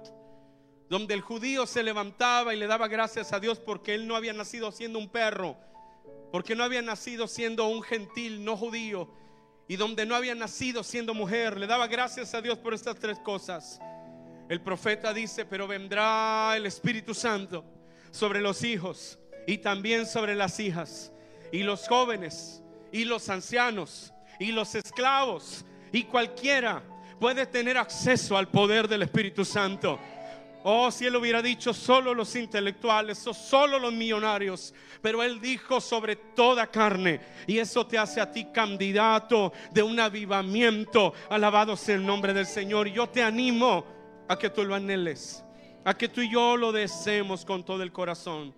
donde 0.87 1.15
el 1.15 1.21
judío 1.21 1.65
se 1.65 1.81
levantaba 1.81 2.53
y 2.53 2.59
le 2.59 2.67
daba 2.67 2.87
gracias 2.87 3.33
a 3.33 3.39
Dios 3.39 3.57
porque 3.57 3.95
él 3.95 4.05
no 4.05 4.15
había 4.15 4.33
nacido 4.33 4.71
siendo 4.71 4.99
un 4.99 5.09
perro, 5.09 5.57
porque 6.31 6.55
no 6.55 6.63
había 6.63 6.83
nacido 6.83 7.27
siendo 7.27 7.67
un 7.69 7.81
gentil 7.81 8.45
no 8.45 8.55
judío, 8.55 9.09
y 9.67 9.77
donde 9.77 10.05
no 10.05 10.13
había 10.13 10.35
nacido 10.35 10.83
siendo 10.83 11.15
mujer, 11.15 11.57
le 11.57 11.65
daba 11.65 11.87
gracias 11.87 12.35
a 12.35 12.41
Dios 12.43 12.59
por 12.59 12.75
estas 12.75 12.99
tres 12.99 13.17
cosas. 13.17 13.79
El 14.49 14.61
profeta 14.61 15.11
dice, 15.11 15.43
pero 15.43 15.65
vendrá 15.65 16.53
el 16.55 16.67
Espíritu 16.67 17.15
Santo 17.15 17.65
sobre 18.11 18.41
los 18.41 18.63
hijos 18.63 19.17
y 19.47 19.57
también 19.57 20.05
sobre 20.05 20.35
las 20.35 20.59
hijas, 20.59 21.11
y 21.51 21.63
los 21.63 21.87
jóvenes 21.87 22.61
y 22.91 23.05
los 23.05 23.27
ancianos 23.29 24.13
y 24.39 24.51
los 24.51 24.75
esclavos 24.75 25.65
y 25.91 26.03
cualquiera 26.03 26.83
puede 27.19 27.45
tener 27.45 27.77
acceso 27.77 28.37
al 28.37 28.49
poder 28.49 28.87
del 28.87 29.03
Espíritu 29.03 29.43
Santo. 29.43 29.99
Oh, 30.63 30.91
si 30.91 31.05
él 31.05 31.15
hubiera 31.15 31.41
dicho 31.41 31.73
solo 31.73 32.13
los 32.13 32.35
intelectuales 32.35 33.25
o 33.25 33.33
solo 33.33 33.79
los 33.79 33.93
millonarios, 33.93 34.73
pero 35.01 35.23
él 35.23 35.39
dijo 35.39 35.79
sobre 35.79 36.15
toda 36.15 36.67
carne, 36.67 37.21
y 37.45 37.57
eso 37.57 37.87
te 37.87 37.97
hace 37.97 38.19
a 38.19 38.29
ti 38.29 38.45
candidato 38.51 39.53
de 39.71 39.81
un 39.81 39.99
avivamiento. 39.99 41.13
Alabado 41.29 41.77
sea 41.77 41.95
el 41.95 42.05
nombre 42.05 42.33
del 42.33 42.45
Señor. 42.45 42.87
Yo 42.87 43.07
te 43.07 43.23
animo 43.23 43.85
a 44.27 44.37
que 44.37 44.49
tú 44.49 44.65
lo 44.65 44.75
anheles, 44.75 45.43
a 45.85 45.93
que 45.93 46.09
tú 46.09 46.21
y 46.21 46.29
yo 46.29 46.57
lo 46.57 46.73
deseemos 46.73 47.45
con 47.45 47.63
todo 47.63 47.81
el 47.81 47.93
corazón. 47.93 48.53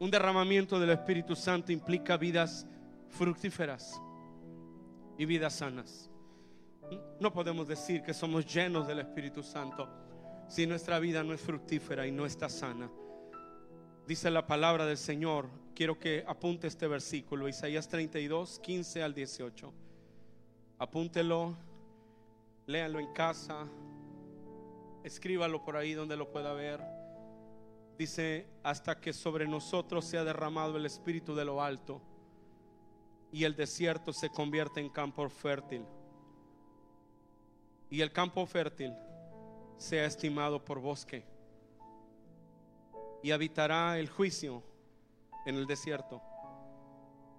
Un 0.00 0.10
derramamiento 0.10 0.80
del 0.80 0.90
Espíritu 0.90 1.36
Santo 1.36 1.70
implica 1.70 2.16
vidas 2.16 2.66
fructíferas 3.10 4.00
y 5.18 5.26
vidas 5.26 5.56
sanas. 5.56 6.08
No 7.20 7.32
podemos 7.32 7.68
decir 7.68 8.02
que 8.02 8.14
somos 8.14 8.46
llenos 8.46 8.86
del 8.86 9.00
Espíritu 9.00 9.42
Santo 9.42 9.88
si 10.48 10.66
nuestra 10.66 10.98
vida 10.98 11.22
no 11.22 11.34
es 11.34 11.40
fructífera 11.40 12.06
y 12.06 12.12
no 12.12 12.24
está 12.24 12.48
sana. 12.48 12.90
Dice 14.06 14.30
la 14.30 14.46
palabra 14.46 14.86
del 14.86 14.96
Señor. 14.96 15.50
Quiero 15.74 15.98
que 15.98 16.24
apunte 16.26 16.66
este 16.66 16.88
versículo, 16.88 17.48
Isaías 17.48 17.88
32, 17.88 18.58
15 18.60 19.02
al 19.02 19.14
18. 19.14 19.72
Apúntelo, 20.78 21.56
léalo 22.66 22.98
en 22.98 23.12
casa, 23.12 23.68
escríbalo 25.04 25.62
por 25.62 25.76
ahí 25.76 25.92
donde 25.92 26.16
lo 26.16 26.30
pueda 26.30 26.52
ver. 26.52 26.80
Dice, 27.98 28.46
hasta 28.62 29.00
que 29.00 29.12
sobre 29.12 29.46
nosotros 29.46 30.04
sea 30.04 30.24
derramado 30.24 30.76
el 30.76 30.86
Espíritu 30.86 31.34
de 31.34 31.44
lo 31.44 31.62
alto 31.62 32.00
y 33.32 33.44
el 33.44 33.54
desierto 33.54 34.12
se 34.12 34.30
convierte 34.30 34.80
en 34.80 34.88
campo 34.88 35.28
fértil. 35.28 35.84
Y 37.90 38.00
el 38.00 38.12
campo 38.12 38.44
fértil 38.46 38.94
sea 39.76 40.04
estimado 40.04 40.64
por 40.64 40.80
bosque. 40.80 41.24
Y 43.22 43.30
habitará 43.30 43.98
el 43.98 44.08
juicio 44.08 44.62
en 45.46 45.56
el 45.56 45.66
desierto. 45.66 46.22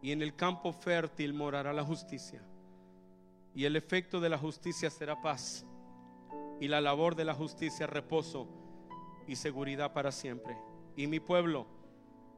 Y 0.01 0.11
en 0.11 0.21
el 0.21 0.35
campo 0.35 0.71
fértil 0.73 1.33
morará 1.33 1.73
la 1.73 1.83
justicia. 1.83 2.41
Y 3.55 3.65
el 3.65 3.75
efecto 3.75 4.19
de 4.19 4.29
la 4.29 4.37
justicia 4.37 4.89
será 4.89 5.21
paz. 5.21 5.65
y 6.61 6.67
la 6.67 6.81
labor 6.81 7.15
de 7.15 7.23
la 7.23 7.33
justicia 7.33 7.87
reposo 7.87 8.45
y 9.27 9.37
seguridad 9.37 9.93
para 9.93 10.11
siempre. 10.11 10.57
Y 10.97 11.07
mi 11.07 11.19
pueblo 11.21 11.65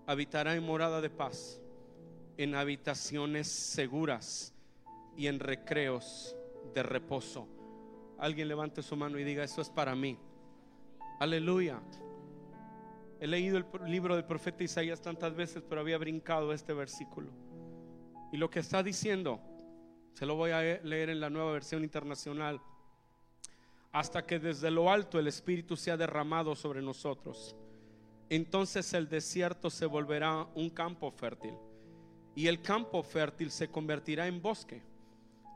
habitará 0.05 0.55
en 0.55 0.63
morada 0.63 1.01
de 1.01 1.09
paz, 1.09 1.59
en 2.43 2.55
habitaciones 2.55 3.47
seguras 3.47 4.53
y 5.15 5.27
en 5.27 5.39
recreos 5.39 6.35
de 6.73 6.81
reposo. 6.81 7.47
Alguien 8.17 8.47
levante 8.47 8.81
su 8.81 8.95
mano 8.95 9.19
y 9.19 9.23
diga, 9.23 9.43
eso 9.43 9.61
es 9.61 9.69
para 9.69 9.95
mí. 9.95 10.17
Aleluya. 11.19 11.79
He 13.19 13.27
leído 13.27 13.57
el 13.57 13.65
libro 13.85 14.15
del 14.15 14.25
profeta 14.25 14.63
Isaías 14.63 15.01
tantas 15.01 15.35
veces, 15.35 15.63
pero 15.67 15.81
había 15.81 15.99
brincado 15.99 16.51
este 16.51 16.73
versículo. 16.73 17.31
Y 18.31 18.37
lo 18.37 18.49
que 18.49 18.59
está 18.59 18.81
diciendo, 18.81 19.39
se 20.13 20.25
lo 20.25 20.35
voy 20.35 20.49
a 20.49 20.61
leer 20.61 21.09
en 21.11 21.19
la 21.19 21.29
nueva 21.29 21.51
versión 21.51 21.83
internacional 21.83 22.59
hasta 23.91 24.25
que 24.25 24.39
desde 24.39 24.71
lo 24.71 24.89
alto 24.89 25.19
el 25.19 25.27
Espíritu 25.27 25.75
sea 25.75 25.97
derramado 25.97 26.55
sobre 26.55 26.81
nosotros. 26.81 27.55
Entonces 28.29 28.93
el 28.93 29.09
desierto 29.09 29.69
se 29.69 29.85
volverá 29.85 30.47
un 30.55 30.69
campo 30.69 31.11
fértil 31.11 31.53
y 32.35 32.47
el 32.47 32.61
campo 32.61 33.03
fértil 33.03 33.51
se 33.51 33.69
convertirá 33.69 34.27
en 34.27 34.41
bosque. 34.41 34.81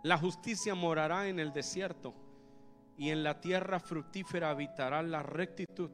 La 0.04 0.18
justicia 0.18 0.76
morará 0.76 1.28
en 1.28 1.40
el 1.40 1.52
desierto 1.54 2.14
y 2.98 3.10
en 3.10 3.24
la 3.24 3.42
tierra 3.42 3.80
fructífera 3.80 4.50
habitará 4.50 5.02
la 5.02 5.24
rectitud. 5.24 5.92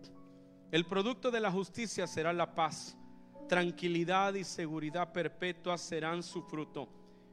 El 0.72 0.86
producto 0.86 1.32
de 1.32 1.40
la 1.40 1.52
justicia 1.52 2.08
será 2.08 2.34
la 2.34 2.56
paz. 2.56 2.98
Tranquilidad 3.48 4.34
y 4.36 4.44
seguridad 4.44 5.12
perpetua 5.12 5.78
serán 5.78 6.24
su 6.24 6.44
fruto. 6.44 6.88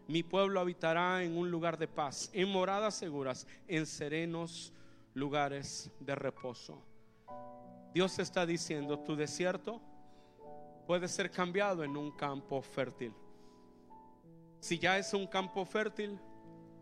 Mi 0.09 0.23
pueblo 0.23 0.59
habitará 0.59 1.23
en 1.23 1.37
un 1.37 1.51
lugar 1.51 1.79
de 1.79 1.87
paz, 1.87 2.31
en 2.33 2.49
moradas 2.49 2.95
seguras, 2.95 3.47
en 3.67 3.87
serenos 3.87 4.73
lugares 5.15 5.91
de 6.01 6.15
reposo. 6.15 6.83
Dios 7.93 8.19
está 8.19 8.47
diciendo, 8.47 8.99
tu 9.01 9.17
desierto 9.17 9.81
puede 10.87 11.09
ser 11.09 11.31
cambiado 11.31 11.85
en 11.85 11.97
un 11.97 12.11
campo 12.13 12.63
fértil. 12.63 13.13
Si 14.61 14.79
ya 14.79 14.99
es 14.99 15.15
un 15.15 15.27
campo 15.27 15.65
fértil, 15.65 16.19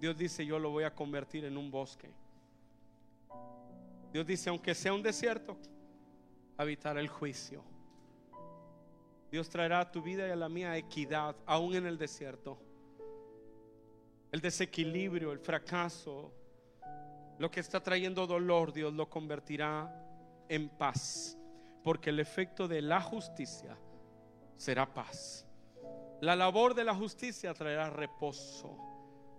Dios 0.00 0.16
dice, 0.16 0.44
yo 0.44 0.58
lo 0.58 0.70
voy 0.70 0.84
a 0.84 0.94
convertir 0.94 1.44
en 1.44 1.56
un 1.56 1.70
bosque. 1.70 2.10
Dios 4.12 4.26
dice, 4.26 4.48
aunque 4.50 4.74
sea 4.74 4.92
un 4.92 5.02
desierto, 5.02 5.56
habitará 6.56 7.00
el 7.00 7.08
juicio. 7.08 7.62
Dios 9.30 9.48
traerá 9.48 9.80
a 9.80 9.90
tu 9.90 10.02
vida 10.02 10.26
y 10.26 10.30
a 10.30 10.36
la 10.36 10.48
mía 10.48 10.76
equidad, 10.76 11.36
aún 11.44 11.74
en 11.74 11.86
el 11.86 11.98
desierto. 11.98 12.58
El 14.32 14.40
desequilibrio, 14.40 15.32
el 15.32 15.38
fracaso, 15.38 16.32
lo 17.38 17.50
que 17.50 17.60
está 17.60 17.82
trayendo 17.82 18.26
dolor, 18.26 18.72
Dios 18.72 18.92
lo 18.94 19.08
convertirá 19.08 19.92
en 20.48 20.68
paz. 20.68 21.36
Porque 21.82 22.10
el 22.10 22.20
efecto 22.20 22.66
de 22.66 22.82
la 22.82 23.00
justicia 23.00 23.76
será 24.56 24.92
paz. 24.92 25.45
La 26.20 26.34
labor 26.34 26.74
de 26.74 26.84
la 26.84 26.94
justicia 26.94 27.52
traerá 27.54 27.90
reposo. 27.90 28.76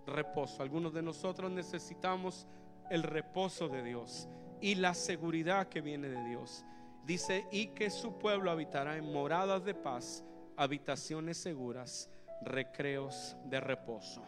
Reposo. 0.06 0.62
Algunos 0.62 0.92
de 0.92 1.02
nosotros 1.02 1.50
necesitamos 1.50 2.46
el 2.90 3.02
reposo 3.02 3.68
de 3.68 3.82
Dios 3.82 4.28
y 4.60 4.74
la 4.74 4.94
seguridad 4.94 5.68
que 5.68 5.80
viene 5.80 6.08
de 6.08 6.24
Dios. 6.24 6.64
Dice, 7.04 7.46
y 7.50 7.68
que 7.68 7.90
su 7.90 8.18
pueblo 8.18 8.50
habitará 8.50 8.96
en 8.96 9.12
moradas 9.12 9.64
de 9.64 9.74
paz, 9.74 10.24
habitaciones 10.56 11.38
seguras, 11.38 12.10
recreos 12.42 13.36
de 13.44 13.60
reposo. 13.60 14.22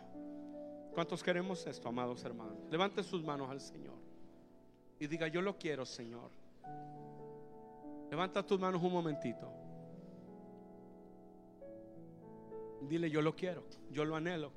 ¿Cuántos 0.93 1.23
queremos 1.23 1.67
esto, 1.67 1.89
amados 1.89 2.25
hermanos? 2.25 2.59
Levante 2.71 3.03
sus 3.03 3.23
manos 3.23 3.51
al 3.51 3.61
Señor 3.61 4.11
y 4.99 5.07
diga, 5.07 5.29
yo 5.29 5.41
lo 5.41 5.57
quiero, 5.57 5.87
Señor. 5.87 6.31
Levanta 8.11 8.45
tus 8.45 8.61
manos 8.61 8.83
un 8.83 8.93
momentito. 8.93 9.51
Dile, 12.83 13.11
yo 13.11 13.23
lo 13.23 13.35
quiero, 13.35 13.65
yo 13.91 14.05
lo 14.05 14.17
anhelo. 14.17 14.53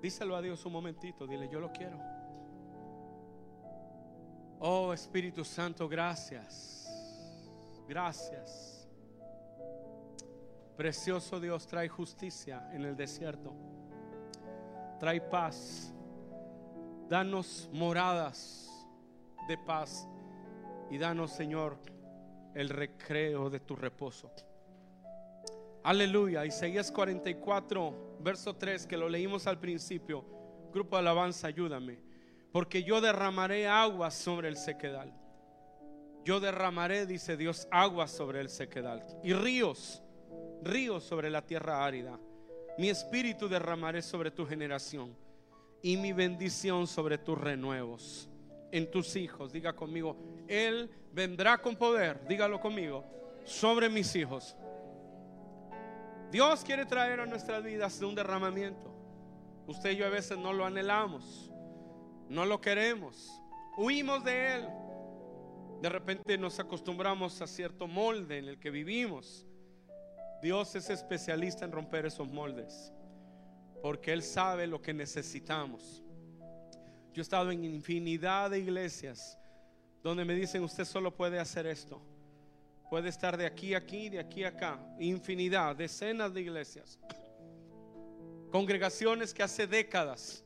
Díselo 0.00 0.36
a 0.36 0.42
Dios 0.42 0.64
un 0.66 0.72
momentito, 0.72 1.26
dile, 1.26 1.48
yo 1.48 1.60
lo 1.60 1.72
quiero. 1.72 1.98
Oh 4.60 4.92
Espíritu 4.92 5.44
Santo, 5.44 5.88
gracias. 5.88 6.88
Gracias. 7.88 8.88
Precioso 10.76 11.38
Dios, 11.38 11.66
trae 11.66 11.88
justicia 11.88 12.70
en 12.72 12.84
el 12.84 12.96
desierto 12.96 13.54
trae 15.04 15.20
paz. 15.20 15.92
Danos 17.08 17.68
moradas 17.72 18.70
de 19.46 19.58
paz 19.58 20.08
y 20.90 20.96
danos, 20.96 21.30
Señor, 21.30 21.76
el 22.54 22.70
recreo 22.70 23.50
de 23.50 23.60
tu 23.60 23.76
reposo. 23.76 24.32
Aleluya. 25.84 26.46
Isaías 26.46 26.90
44, 26.90 28.16
verso 28.20 28.56
3, 28.56 28.86
que 28.86 28.96
lo 28.96 29.06
leímos 29.06 29.46
al 29.46 29.60
principio. 29.60 30.24
Grupo 30.72 30.96
de 30.96 31.00
alabanza, 31.00 31.46
ayúdame. 31.46 31.98
Porque 32.52 32.82
yo 32.82 33.02
derramaré 33.02 33.68
aguas 33.68 34.14
sobre 34.14 34.48
el 34.48 34.56
sequedal. 34.56 35.12
Yo 36.24 36.40
derramaré, 36.40 37.04
dice 37.04 37.36
Dios, 37.36 37.68
aguas 37.70 38.10
sobre 38.10 38.40
el 38.40 38.48
sequedal. 38.48 39.04
Y 39.22 39.34
ríos, 39.34 40.02
ríos 40.62 41.04
sobre 41.04 41.28
la 41.28 41.42
tierra 41.42 41.84
árida. 41.84 42.18
Mi 42.78 42.88
espíritu 42.88 43.46
derramaré 43.46 44.00
sobre 44.00 44.30
tu 44.30 44.46
generación 44.46 45.14
y 45.82 45.98
mi 45.98 46.14
bendición 46.14 46.86
sobre 46.86 47.18
tus 47.18 47.36
renuevos, 47.36 48.30
en 48.72 48.90
tus 48.90 49.16
hijos. 49.16 49.52
Diga 49.52 49.74
conmigo, 49.74 50.16
Él 50.48 50.90
vendrá 51.12 51.58
con 51.58 51.76
poder, 51.76 52.26
dígalo 52.26 52.58
conmigo, 52.58 53.04
sobre 53.44 53.90
mis 53.90 54.16
hijos. 54.16 54.56
Dios 56.34 56.64
quiere 56.64 56.84
traer 56.84 57.20
a 57.20 57.26
nuestras 57.26 57.62
vidas 57.62 58.02
un 58.02 58.16
derramamiento. 58.16 58.92
Usted 59.68 59.92
y 59.92 59.96
yo 59.98 60.06
a 60.06 60.10
veces 60.10 60.36
no 60.36 60.52
lo 60.52 60.66
anhelamos, 60.66 61.52
no 62.28 62.44
lo 62.44 62.60
queremos, 62.60 63.40
huimos 63.76 64.24
de 64.24 64.56
Él. 64.56 64.68
De 65.80 65.88
repente 65.88 66.36
nos 66.36 66.58
acostumbramos 66.58 67.40
a 67.40 67.46
cierto 67.46 67.86
molde 67.86 68.38
en 68.38 68.48
el 68.48 68.58
que 68.58 68.70
vivimos 68.70 69.46
Dios 70.42 70.74
es 70.74 70.90
especialista 70.90 71.64
en 71.64 71.70
romper 71.70 72.04
esos 72.04 72.28
moldes, 72.28 72.92
porque 73.80 74.12
Él 74.12 74.22
sabe 74.22 74.66
lo 74.66 74.82
que 74.82 74.92
necesitamos. 74.92 76.02
Yo 77.12 77.20
he 77.20 77.22
estado 77.22 77.52
en 77.52 77.64
infinidad 77.64 78.50
de 78.50 78.58
iglesias 78.58 79.38
donde 80.02 80.24
me 80.24 80.34
dicen, 80.34 80.64
usted 80.64 80.84
solo 80.84 81.14
puede 81.14 81.38
hacer 81.38 81.66
esto. 81.66 82.02
Puede 82.88 83.08
estar 83.08 83.36
de 83.36 83.46
aquí 83.46 83.74
a 83.74 83.78
aquí, 83.78 84.08
de 84.08 84.20
aquí 84.20 84.44
a 84.44 84.48
acá. 84.48 84.78
Infinidad, 84.98 85.74
decenas 85.76 86.32
de 86.32 86.42
iglesias. 86.42 86.98
Congregaciones 88.50 89.34
que 89.34 89.42
hace 89.42 89.66
décadas 89.66 90.44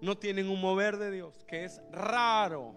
no 0.00 0.16
tienen 0.16 0.48
un 0.48 0.60
mover 0.60 0.96
de 0.96 1.10
Dios, 1.10 1.44
que 1.46 1.64
es 1.64 1.80
raro 1.92 2.74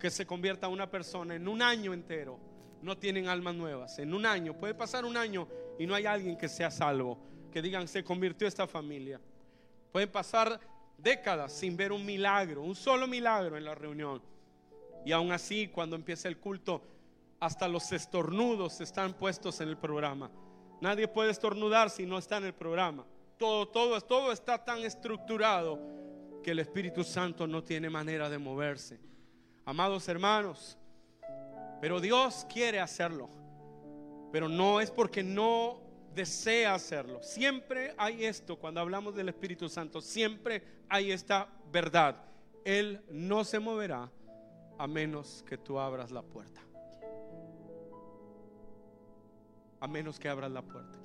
que 0.00 0.10
se 0.10 0.26
convierta 0.26 0.68
una 0.68 0.90
persona 0.90 1.34
en 1.34 1.48
un 1.48 1.62
año 1.62 1.92
entero. 1.92 2.38
No 2.82 2.96
tienen 2.96 3.28
almas 3.28 3.54
nuevas. 3.54 3.98
En 3.98 4.14
un 4.14 4.26
año, 4.26 4.54
puede 4.54 4.74
pasar 4.74 5.04
un 5.04 5.16
año 5.16 5.48
y 5.78 5.86
no 5.86 5.94
hay 5.94 6.06
alguien 6.06 6.36
que 6.36 6.48
sea 6.48 6.70
salvo, 6.70 7.18
que 7.50 7.62
digan 7.62 7.88
se 7.88 8.04
convirtió 8.04 8.46
esta 8.46 8.66
familia. 8.66 9.20
Pueden 9.92 10.10
pasar 10.10 10.60
décadas 10.98 11.52
sin 11.52 11.76
ver 11.76 11.92
un 11.92 12.04
milagro, 12.04 12.62
un 12.62 12.74
solo 12.74 13.06
milagro 13.06 13.56
en 13.56 13.64
la 13.64 13.74
reunión. 13.74 14.22
Y 15.04 15.12
aún 15.12 15.32
así, 15.32 15.68
cuando 15.68 15.96
empieza 15.96 16.28
el 16.28 16.38
culto, 16.38 16.82
hasta 17.40 17.68
los 17.68 17.92
estornudos 17.92 18.80
están 18.80 19.14
puestos 19.14 19.60
en 19.60 19.68
el 19.68 19.76
programa. 19.76 20.30
Nadie 20.80 21.08
puede 21.08 21.30
estornudar 21.30 21.90
si 21.90 22.06
no 22.06 22.18
está 22.18 22.38
en 22.38 22.44
el 22.44 22.54
programa. 22.54 23.04
Todo, 23.38 23.68
todo, 23.68 24.00
todo 24.00 24.32
está 24.32 24.64
tan 24.64 24.80
estructurado 24.80 25.78
que 26.42 26.52
el 26.52 26.58
Espíritu 26.58 27.04
Santo 27.04 27.46
no 27.46 27.62
tiene 27.62 27.90
manera 27.90 28.30
de 28.30 28.38
moverse. 28.38 29.00
Amados 29.64 30.08
hermanos, 30.08 30.78
pero 31.80 32.00
Dios 32.00 32.46
quiere 32.48 32.80
hacerlo 32.80 33.28
pero 34.36 34.50
no 34.50 34.82
es 34.82 34.90
porque 34.90 35.22
no 35.22 35.80
desea 36.14 36.74
hacerlo. 36.74 37.22
Siempre 37.22 37.94
hay 37.96 38.26
esto, 38.26 38.56
cuando 38.56 38.80
hablamos 38.80 39.14
del 39.14 39.30
Espíritu 39.30 39.66
Santo, 39.66 40.02
siempre 40.02 40.62
hay 40.90 41.10
esta 41.10 41.48
verdad. 41.72 42.22
Él 42.62 43.02
no 43.10 43.44
se 43.44 43.58
moverá 43.58 44.10
a 44.76 44.86
menos 44.86 45.42
que 45.48 45.56
tú 45.56 45.78
abras 45.78 46.10
la 46.10 46.20
puerta. 46.20 46.60
A 49.86 49.88
menos 49.88 50.18
que 50.18 50.28
abras 50.28 50.50
la 50.50 50.62
puerta. 50.62 50.98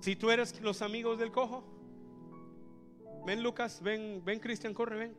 Si 0.00 0.16
tú 0.16 0.30
eres 0.30 0.60
los 0.60 0.82
amigos 0.82 1.18
del 1.18 1.32
cojo, 1.32 1.64
ven 3.24 3.42
Lucas, 3.42 3.80
ven, 3.82 4.20
ven 4.22 4.38
Cristian, 4.38 4.74
corre, 4.74 4.98
ven. 4.98 5.16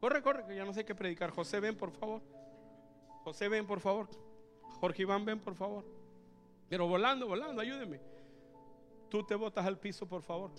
Corre, 0.00 0.22
corre, 0.22 0.46
que 0.46 0.56
ya 0.56 0.64
no 0.64 0.72
sé 0.72 0.86
qué 0.86 0.94
predicar. 0.94 1.28
José, 1.28 1.60
ven 1.60 1.76
por 1.76 1.90
favor. 1.90 2.22
José, 3.22 3.50
ven 3.50 3.66
por 3.66 3.80
favor. 3.80 4.08
Jorge 4.80 5.02
Iván, 5.02 5.26
ven 5.26 5.38
por 5.38 5.54
favor. 5.54 5.84
Pero 6.70 6.88
volando, 6.88 7.28
volando, 7.28 7.60
ayúdeme. 7.60 8.00
Tú 9.10 9.22
te 9.22 9.34
botas 9.34 9.66
al 9.66 9.78
piso, 9.78 10.08
por 10.08 10.22
favor. 10.22 10.50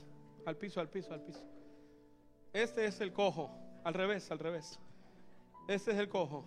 Al 0.45 0.57
piso, 0.57 0.80
al 0.80 0.89
piso, 0.89 1.12
al 1.12 1.24
piso. 1.24 1.43
Este 2.53 2.86
es 2.86 3.01
el 3.01 3.12
cojo. 3.14 3.49
Al 3.84 3.95
revés, 3.95 4.30
al 4.30 4.38
revés. 4.38 4.80
Este 5.68 5.89
es 5.89 5.97
el 5.97 6.07
cojo. 6.07 6.45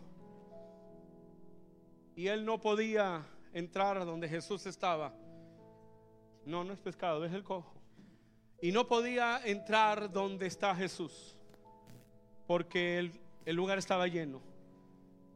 Y 2.15 2.29
él 2.29 2.45
no 2.45 2.61
podía 2.61 3.27
entrar 3.55 4.05
donde 4.05 4.29
Jesús 4.29 4.67
estaba. 4.67 5.15
No, 6.45 6.63
no 6.65 6.75
es 6.75 6.81
pescado, 6.81 7.25
es 7.25 7.33
el 7.33 7.43
cojo. 7.43 7.73
Y 8.61 8.73
no 8.73 8.87
podía 8.87 9.41
entrar 9.45 10.11
donde 10.13 10.47
está 10.47 10.75
Jesús, 10.75 11.37
porque 12.47 12.99
el, 12.99 13.13
el 13.47 13.57
lugar 13.57 13.79
estaba 13.79 14.07
lleno. 14.09 14.43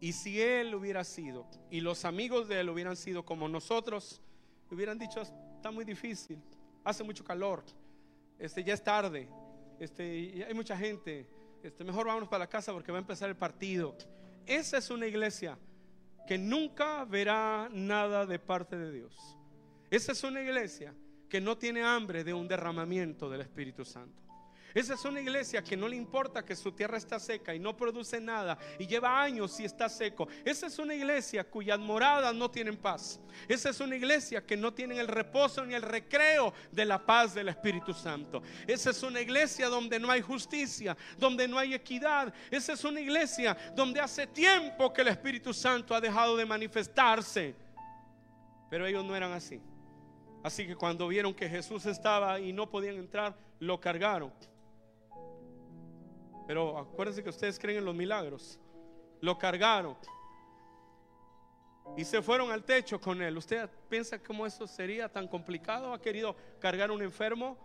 Y 0.00 0.12
si 0.12 0.40
él 0.40 0.74
hubiera 0.74 1.04
sido, 1.04 1.46
y 1.70 1.80
los 1.80 2.04
amigos 2.04 2.48
de 2.48 2.60
él 2.60 2.68
hubieran 2.68 2.96
sido 2.96 3.24
como 3.24 3.48
nosotros, 3.48 4.20
hubieran 4.70 4.98
dicho, 4.98 5.20
está 5.20 5.70
muy 5.70 5.84
difícil, 5.84 6.40
hace 6.84 7.02
mucho 7.02 7.24
calor, 7.24 7.64
este, 8.38 8.62
ya 8.62 8.74
es 8.74 8.82
tarde, 8.82 9.28
este, 9.80 10.44
hay 10.46 10.54
mucha 10.54 10.76
gente, 10.76 11.28
este, 11.62 11.84
mejor 11.84 12.06
vámonos 12.06 12.28
para 12.28 12.44
la 12.44 12.48
casa 12.48 12.72
porque 12.72 12.92
va 12.92 12.98
a 12.98 13.00
empezar 13.00 13.28
el 13.28 13.36
partido. 13.36 13.96
Esa 14.46 14.78
es 14.78 14.90
una 14.90 15.06
iglesia 15.06 15.58
que 16.28 16.36
nunca 16.36 17.06
verá 17.06 17.70
nada 17.72 18.26
de 18.26 18.38
parte 18.38 18.76
de 18.76 18.92
Dios. 18.92 19.38
Esa 19.90 20.12
es 20.12 20.22
una 20.24 20.42
iglesia 20.42 20.94
que 21.26 21.40
no 21.40 21.56
tiene 21.56 21.82
hambre 21.82 22.22
de 22.22 22.34
un 22.34 22.46
derramamiento 22.46 23.30
del 23.30 23.40
Espíritu 23.40 23.86
Santo. 23.86 24.27
Esa 24.74 24.94
es 24.94 25.04
una 25.04 25.20
iglesia 25.20 25.62
que 25.62 25.76
no 25.76 25.88
le 25.88 25.96
importa 25.96 26.44
que 26.44 26.54
su 26.54 26.72
tierra 26.72 26.98
está 26.98 27.18
seca 27.18 27.54
y 27.54 27.58
no 27.58 27.76
produce 27.76 28.20
nada 28.20 28.58
y 28.78 28.86
lleva 28.86 29.22
años 29.22 29.52
si 29.52 29.64
está 29.64 29.88
seco. 29.88 30.28
Esa 30.44 30.66
es 30.66 30.78
una 30.78 30.94
iglesia 30.94 31.44
cuyas 31.44 31.78
moradas 31.78 32.34
no 32.34 32.50
tienen 32.50 32.76
paz. 32.76 33.18
Esa 33.48 33.70
es 33.70 33.80
una 33.80 33.96
iglesia 33.96 34.44
que 34.44 34.56
no 34.56 34.74
tiene 34.74 34.98
el 34.98 35.08
reposo 35.08 35.64
ni 35.64 35.74
el 35.74 35.82
recreo 35.82 36.52
de 36.70 36.84
la 36.84 37.04
paz 37.04 37.34
del 37.34 37.48
Espíritu 37.48 37.94
Santo. 37.94 38.42
Esa 38.66 38.90
es 38.90 39.02
una 39.02 39.20
iglesia 39.20 39.68
donde 39.68 39.98
no 39.98 40.10
hay 40.10 40.20
justicia, 40.20 40.96
donde 41.16 41.48
no 41.48 41.58
hay 41.58 41.74
equidad. 41.74 42.32
Esa 42.50 42.74
es 42.74 42.84
una 42.84 43.00
iglesia 43.00 43.56
donde 43.74 44.00
hace 44.00 44.26
tiempo 44.26 44.92
que 44.92 45.00
el 45.00 45.08
Espíritu 45.08 45.54
Santo 45.54 45.94
ha 45.94 46.00
dejado 46.00 46.36
de 46.36 46.44
manifestarse. 46.44 47.54
Pero 48.68 48.86
ellos 48.86 49.04
no 49.04 49.16
eran 49.16 49.32
así. 49.32 49.60
Así 50.42 50.66
que 50.66 50.76
cuando 50.76 51.08
vieron 51.08 51.34
que 51.34 51.48
Jesús 51.48 51.86
estaba 51.86 52.38
y 52.38 52.52
no 52.52 52.68
podían 52.70 52.96
entrar, 52.96 53.36
lo 53.58 53.80
cargaron. 53.80 54.32
Pero 56.48 56.78
acuérdense 56.78 57.22
que 57.22 57.28
ustedes 57.28 57.58
creen 57.58 57.80
en 57.80 57.84
los 57.84 57.94
milagros. 57.94 58.58
Lo 59.20 59.36
cargaron. 59.36 59.94
Y 61.94 62.06
se 62.06 62.22
fueron 62.22 62.50
al 62.50 62.64
techo 62.64 62.98
con 62.98 63.20
él. 63.20 63.36
¿Usted 63.36 63.68
piensa 63.86 64.18
cómo 64.18 64.46
eso 64.46 64.66
sería 64.66 65.12
tan 65.12 65.28
complicado? 65.28 65.92
¿Ha 65.92 66.00
querido 66.00 66.34
cargar 66.58 66.90
un 66.90 67.02
enfermo? 67.02 67.58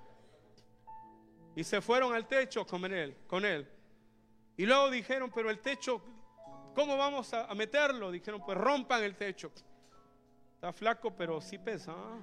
Y 1.55 1.63
se 1.63 1.79
fueron 1.79 2.13
al 2.13 2.27
techo 2.27 2.67
con 2.67 2.83
él, 2.83 3.15
con 3.25 3.45
él. 3.45 3.65
Y 4.57 4.65
luego 4.65 4.89
dijeron, 4.89 5.31
pero 5.33 5.49
el 5.49 5.59
techo, 5.59 6.01
¿cómo 6.75 6.97
vamos 6.97 7.33
a, 7.33 7.55
meterlo? 7.55 8.11
Dijeron, 8.11 8.41
pues 8.45 8.57
rompan 8.57 9.01
el 9.01 9.15
techo. 9.15 9.49
Está 10.55 10.73
flaco, 10.73 11.15
pero 11.15 11.39
sí 11.39 11.57
pesa. 11.57 11.93
¿ah? 11.95 12.17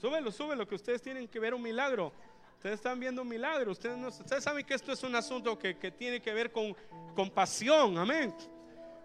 Súbelo, 0.00 0.32
súbelo, 0.32 0.66
que 0.66 0.76
ustedes 0.76 1.02
tienen 1.02 1.28
que 1.28 1.38
ver 1.38 1.52
un 1.52 1.60
milagro. 1.60 2.14
Ustedes 2.60 2.74
están 2.74 3.00
viendo 3.00 3.22
un 3.22 3.28
milagro. 3.28 3.72
Ustedes, 3.72 3.96
no, 3.96 4.10
saben 4.10 4.66
que 4.66 4.74
esto 4.74 4.92
es 4.92 5.02
un 5.02 5.16
asunto 5.16 5.58
que, 5.58 5.72
tiene 5.96 6.20
que 6.20 6.34
ver 6.34 6.52
con, 6.52 6.76
con 7.16 7.30
pasión. 7.30 7.96
Amén. 7.96 8.34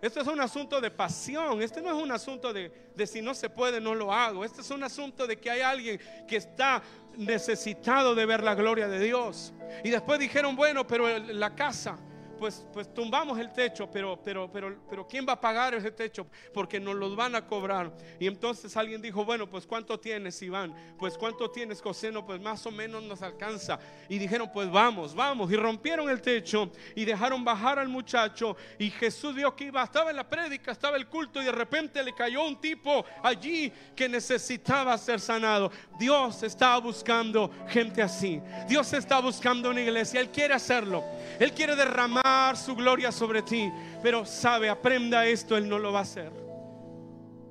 Esto 0.01 0.19
es 0.19 0.27
un 0.27 0.41
asunto 0.41 0.81
de 0.81 0.91
pasión. 0.91 1.61
Este 1.61 1.81
no 1.81 1.97
es 1.97 2.03
un 2.03 2.11
asunto 2.11 2.51
de, 2.51 2.69
de, 2.93 3.07
si 3.07 3.21
no 3.21 3.33
se 3.33 3.49
puede, 3.49 3.79
no 3.79 3.95
lo 3.95 4.11
hago. 4.11 4.43
Este 4.43 4.59
es 4.59 4.69
un 4.71 4.83
asunto 4.83 5.25
de 5.25 5.39
que 5.39 5.49
hay 5.49 5.61
alguien 5.61 6.01
que 6.27 6.35
está 6.35 6.83
necesitado 7.15 8.13
de 8.13 8.25
ver 8.25 8.43
la 8.43 8.55
gloria 8.55 8.89
de 8.89 8.99
Dios. 8.99 9.53
Y 9.85 9.89
después 9.89 10.19
dijeron, 10.19 10.57
bueno, 10.57 10.85
pero 10.85 11.07
la 11.17 11.55
casa 11.55 11.97
pues, 12.36 12.65
pues 12.73 12.93
tumbamos 12.93 13.39
el 13.39 13.51
techo, 13.51 13.89
pero, 13.91 14.19
pero, 14.23 14.49
pero, 14.51 14.77
pero 14.89 15.07
¿quién 15.07 15.25
va 15.27 15.33
a 15.33 15.41
pagar 15.41 15.73
ese 15.73 15.91
techo? 15.91 16.27
Porque 16.53 16.79
nos 16.79 16.95
los 16.95 17.15
van 17.15 17.36
a 17.36 17.45
cobrar. 17.45 17.91
Y 18.19 18.27
entonces 18.27 18.75
alguien 18.77 19.01
dijo, 19.01 19.25
bueno, 19.25 19.49
pues 19.49 19.65
¿cuánto 19.65 19.99
tienes, 19.99 20.41
Iván? 20.41 20.73
Pues 20.97 21.17
¿cuánto 21.17 21.49
tienes, 21.49 21.81
Coseno? 21.81 22.25
Pues 22.25 22.41
más 22.41 22.65
o 22.65 22.71
menos 22.71 23.03
nos 23.03 23.21
alcanza. 23.21 23.79
Y 24.09 24.17
dijeron, 24.17 24.49
pues 24.53 24.69
vamos, 24.69 25.15
vamos. 25.15 25.51
Y 25.51 25.55
rompieron 25.55 26.09
el 26.09 26.21
techo 26.21 26.71
y 26.95 27.05
dejaron 27.05 27.43
bajar 27.43 27.79
al 27.79 27.88
muchacho. 27.88 28.55
Y 28.77 28.89
Jesús 28.89 29.36
vio 29.36 29.55
que 29.55 29.65
iba, 29.65 29.83
estaba 29.83 30.09
en 30.09 30.17
la 30.17 30.27
prédica, 30.27 30.71
estaba 30.71 30.97
el 30.97 31.07
culto 31.07 31.41
y 31.41 31.45
de 31.45 31.51
repente 31.51 32.03
le 32.03 32.13
cayó 32.13 32.45
un 32.45 32.59
tipo 32.59 33.05
allí 33.23 33.71
que 33.95 34.09
necesitaba 34.09 34.97
ser 34.97 35.19
sanado. 35.19 35.71
Dios 35.97 36.43
está 36.43 36.77
buscando 36.77 37.51
gente 37.67 38.01
así. 38.01 38.41
Dios 38.67 38.91
está 38.93 39.19
buscando 39.19 39.69
una 39.69 39.81
iglesia. 39.81 40.19
Él 40.19 40.29
quiere 40.29 40.53
hacerlo. 40.53 41.03
Él 41.39 41.53
quiere 41.53 41.75
derramar 41.75 42.24
su 42.55 42.76
gloria 42.76 43.11
sobre 43.11 43.41
ti. 43.41 43.71
Pero 44.01 44.26
sabe, 44.26 44.69
aprenda 44.69 45.26
esto, 45.26 45.57
Él 45.57 45.67
no 45.69 45.80
lo 45.80 45.91
va 45.91 45.99
a 45.99 46.03
hacer. 46.03 46.32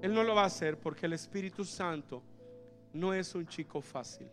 Él 0.03 0.12
no 0.12 0.22
lo 0.22 0.35
va 0.35 0.43
a 0.43 0.47
hacer 0.47 0.79
porque 0.79 1.07
el 1.07 1.14
Espíritu 1.14 1.64
Santo 1.64 2.22
no 2.93 3.14
es 3.14 3.35
un 3.35 3.47
chico 3.47 3.81
fácil. 3.81 4.29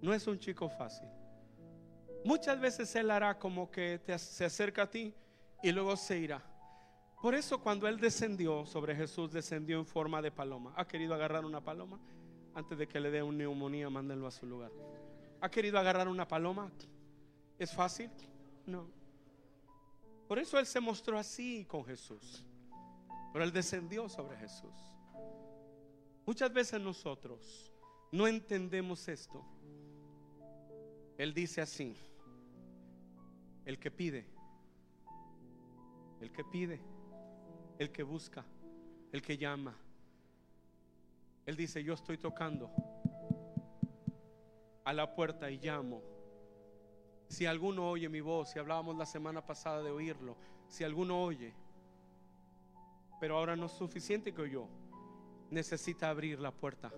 No 0.00 0.12
es 0.12 0.26
un 0.26 0.38
chico 0.38 0.68
fácil. 0.68 1.08
Muchas 2.24 2.60
veces 2.60 2.94
Él 2.96 3.10
hará 3.10 3.38
como 3.38 3.70
que 3.70 3.98
te, 3.98 4.18
se 4.18 4.44
acerca 4.44 4.82
a 4.82 4.90
ti 4.90 5.14
y 5.62 5.72
luego 5.72 5.96
se 5.96 6.18
irá. 6.18 6.42
Por 7.20 7.34
eso 7.34 7.60
cuando 7.60 7.86
Él 7.86 7.98
descendió 7.98 8.66
sobre 8.66 8.94
Jesús, 8.96 9.32
descendió 9.32 9.78
en 9.78 9.86
forma 9.86 10.20
de 10.20 10.30
paloma. 10.30 10.72
¿Ha 10.76 10.86
querido 10.86 11.14
agarrar 11.14 11.44
una 11.44 11.60
paloma? 11.60 12.00
Antes 12.54 12.76
de 12.76 12.86
que 12.86 13.00
le 13.00 13.10
dé 13.10 13.22
una 13.22 13.38
neumonía, 13.38 13.88
mándenlo 13.88 14.26
a 14.26 14.30
su 14.30 14.44
lugar. 14.44 14.70
¿Ha 15.40 15.48
querido 15.48 15.78
agarrar 15.78 16.08
una 16.08 16.26
paloma? 16.26 16.70
¿Es 17.58 17.72
fácil? 17.72 18.10
No. 18.66 18.88
Por 20.28 20.38
eso 20.38 20.58
Él 20.58 20.66
se 20.66 20.80
mostró 20.80 21.18
así 21.18 21.64
con 21.66 21.84
Jesús. 21.84 22.44
Pero 23.32 23.44
Él 23.44 23.52
descendió 23.52 24.08
sobre 24.08 24.36
Jesús. 24.36 24.92
Muchas 26.24 26.52
veces 26.52 26.80
nosotros 26.80 27.72
no 28.12 28.26
entendemos 28.26 29.08
esto. 29.08 29.44
Él 31.18 31.34
dice 31.34 31.60
así, 31.60 31.96
el 33.64 33.78
que 33.78 33.90
pide, 33.90 34.26
el 36.20 36.32
que 36.32 36.44
pide, 36.44 36.80
el 37.78 37.90
que 37.90 38.02
busca, 38.02 38.44
el 39.12 39.22
que 39.22 39.36
llama. 39.36 39.76
Él 41.46 41.56
dice, 41.56 41.82
yo 41.82 41.94
estoy 41.94 42.18
tocando 42.18 42.70
a 44.84 44.92
la 44.92 45.14
puerta 45.14 45.50
y 45.50 45.58
llamo. 45.58 46.11
Si 47.32 47.46
alguno 47.46 47.88
oye 47.88 48.10
mi 48.10 48.20
voz, 48.20 48.50
si 48.50 48.58
hablábamos 48.58 48.94
la 48.94 49.06
semana 49.06 49.40
pasada 49.40 49.82
de 49.82 49.90
oírlo, 49.90 50.36
si 50.68 50.84
alguno 50.84 51.24
oye, 51.24 51.54
pero 53.18 53.38
ahora 53.38 53.56
no 53.56 53.64
es 53.64 53.72
suficiente 53.72 54.34
que 54.34 54.42
oyó, 54.42 54.68
necesita 55.48 56.10
abrir 56.10 56.38
la 56.40 56.50
puerta. 56.50 56.92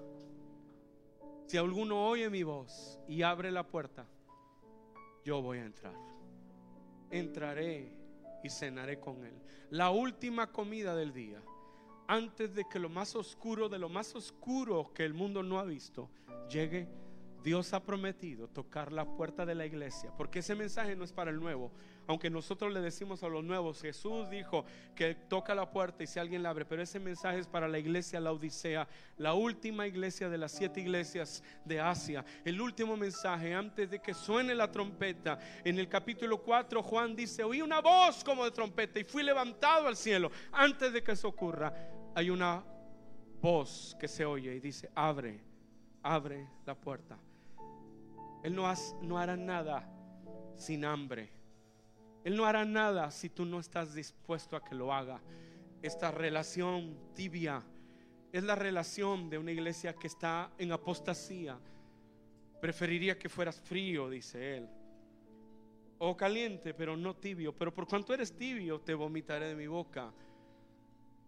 Si 1.47 1.57
alguno 1.57 2.09
oye 2.09 2.29
mi 2.31 2.43
voz 2.43 2.99
y 3.07 3.23
abre 3.23 3.53
la 3.53 3.65
puerta, 3.65 4.09
yo 5.25 5.41
voy 5.41 5.59
a 5.59 5.67
entrar. 5.67 5.95
Entraré 7.13 7.97
y 8.43 8.51
cenaré 8.51 8.99
con 8.99 9.25
él. 9.25 9.41
La 9.71 9.91
última 9.91 10.51
comida 10.51 10.97
del 10.97 11.13
día, 11.13 11.41
antes 12.09 12.53
de 12.57 12.65
que 12.69 12.81
lo 12.81 12.89
más 12.89 13.15
oscuro 13.15 13.69
de 13.69 13.79
lo 13.79 13.89
más 13.89 14.17
oscuro 14.17 14.93
que 14.95 15.05
el 15.05 15.15
mundo 15.15 15.45
no 15.45 15.61
ha 15.61 15.65
visto 15.65 16.11
llegue 16.51 16.89
Dios 17.45 17.75
ha 17.75 17.85
prometido 17.85 18.49
tocar 18.49 18.91
la 18.91 19.05
puerta 19.05 19.45
de 19.45 19.55
la 19.55 19.67
iglesia, 19.67 20.11
porque 20.17 20.39
ese 20.39 20.55
mensaje 20.55 20.97
no 20.97 21.05
es 21.05 21.13
para 21.13 21.31
el 21.31 21.39
nuevo. 21.39 21.71
Aunque 22.07 22.31
nosotros 22.31 22.73
le 22.73 22.81
decimos 22.81 23.23
a 23.23 23.29
los 23.29 23.45
nuevos, 23.45 23.83
Jesús 23.83 24.31
dijo 24.31 24.65
que 24.95 25.15
toca 25.15 25.55
la 25.55 25.71
puerta 25.71 26.03
y 26.03 26.07
si 26.07 26.19
alguien 26.19 26.43
la 26.43 26.49
abre, 26.49 26.65
pero 26.65 26.81
ese 26.81 26.99
mensaje 26.99 27.41
es 27.41 27.47
para 27.47 27.69
la 27.69 27.79
iglesia, 27.79 28.19
la 28.19 28.33
Odisea, 28.33 28.89
la 29.19 29.35
última 29.35 29.87
iglesia 29.87 30.31
de 30.31 30.39
las 30.39 30.53
siete 30.53 30.81
iglesias 30.81 31.43
de 31.67 31.81
Asia. 31.81 32.25
El 32.47 32.63
último 32.63 32.97
mensaje 32.97 33.55
antes 33.55 33.91
de 33.91 34.01
que 34.01 34.15
suene 34.15 34.55
la 34.55 34.73
trompeta. 34.73 35.39
En 35.65 35.79
el 35.79 35.87
capítulo 35.87 36.43
4 36.43 36.83
Juan 36.83 37.15
dice, 37.15 37.45
oí 37.45 37.61
una 37.61 37.83
voz 37.83 38.25
como 38.25 38.47
de 38.47 38.53
trompeta 38.53 38.99
y 38.99 39.05
fui 39.05 39.23
levantado 39.23 39.87
al 39.87 39.97
cielo. 39.97 40.31
Antes 40.51 40.95
de 40.95 41.03
que 41.03 41.13
eso 41.13 41.29
ocurra, 41.29 41.75
hay 42.15 42.31
una 42.31 42.65
voz 43.43 43.95
que 44.01 44.09
se 44.09 44.25
oye 44.25 44.55
y 44.55 44.61
dice, 44.61 44.91
abre, 44.95 45.45
abre 46.03 46.49
la 46.65 46.75
puerta. 46.75 47.19
Él 48.45 48.55
no, 48.55 49.19
hará 49.19 49.39
nada 49.39 49.89
sin 50.55 50.85
hambre. 50.85 51.31
Él 52.25 52.37
no 52.37 52.45
hará 52.45 52.67
nada 52.67 53.11
si 53.11 53.31
tú 53.31 53.47
no 53.47 53.59
estás 53.59 53.95
dispuesto 53.95 54.55
a 54.55 54.63
que 54.63 54.75
lo 54.75 54.93
haga. 54.93 55.19
Esta 55.81 56.11
relación 56.11 56.95
tibia 57.15 57.63
es 58.31 58.45
la 58.45 58.55
relación 58.55 59.31
de 59.31 59.39
una 59.39 59.51
iglesia 59.51 59.95
que 59.95 60.09
está 60.09 60.51
en 60.59 60.73
apostasía. 60.73 61.59
Preferiría 62.61 63.19
que 63.19 63.31
fueras 63.31 63.59
frío, 63.63 64.11
dice 64.11 64.59
él. 64.59 64.69
O 65.97 66.15
caliente, 66.15 66.75
pero 66.75 66.99
no 66.99 67.17
tibio. 67.17 67.57
Pero 67.57 67.73
por 67.73 67.89
cuanto 67.89 68.13
eres 68.13 68.37
tibio, 68.37 68.79
te 68.79 68.93
vomitaré 68.93 69.49
de 69.49 69.57
mi 69.57 69.69
boca. 69.69 70.13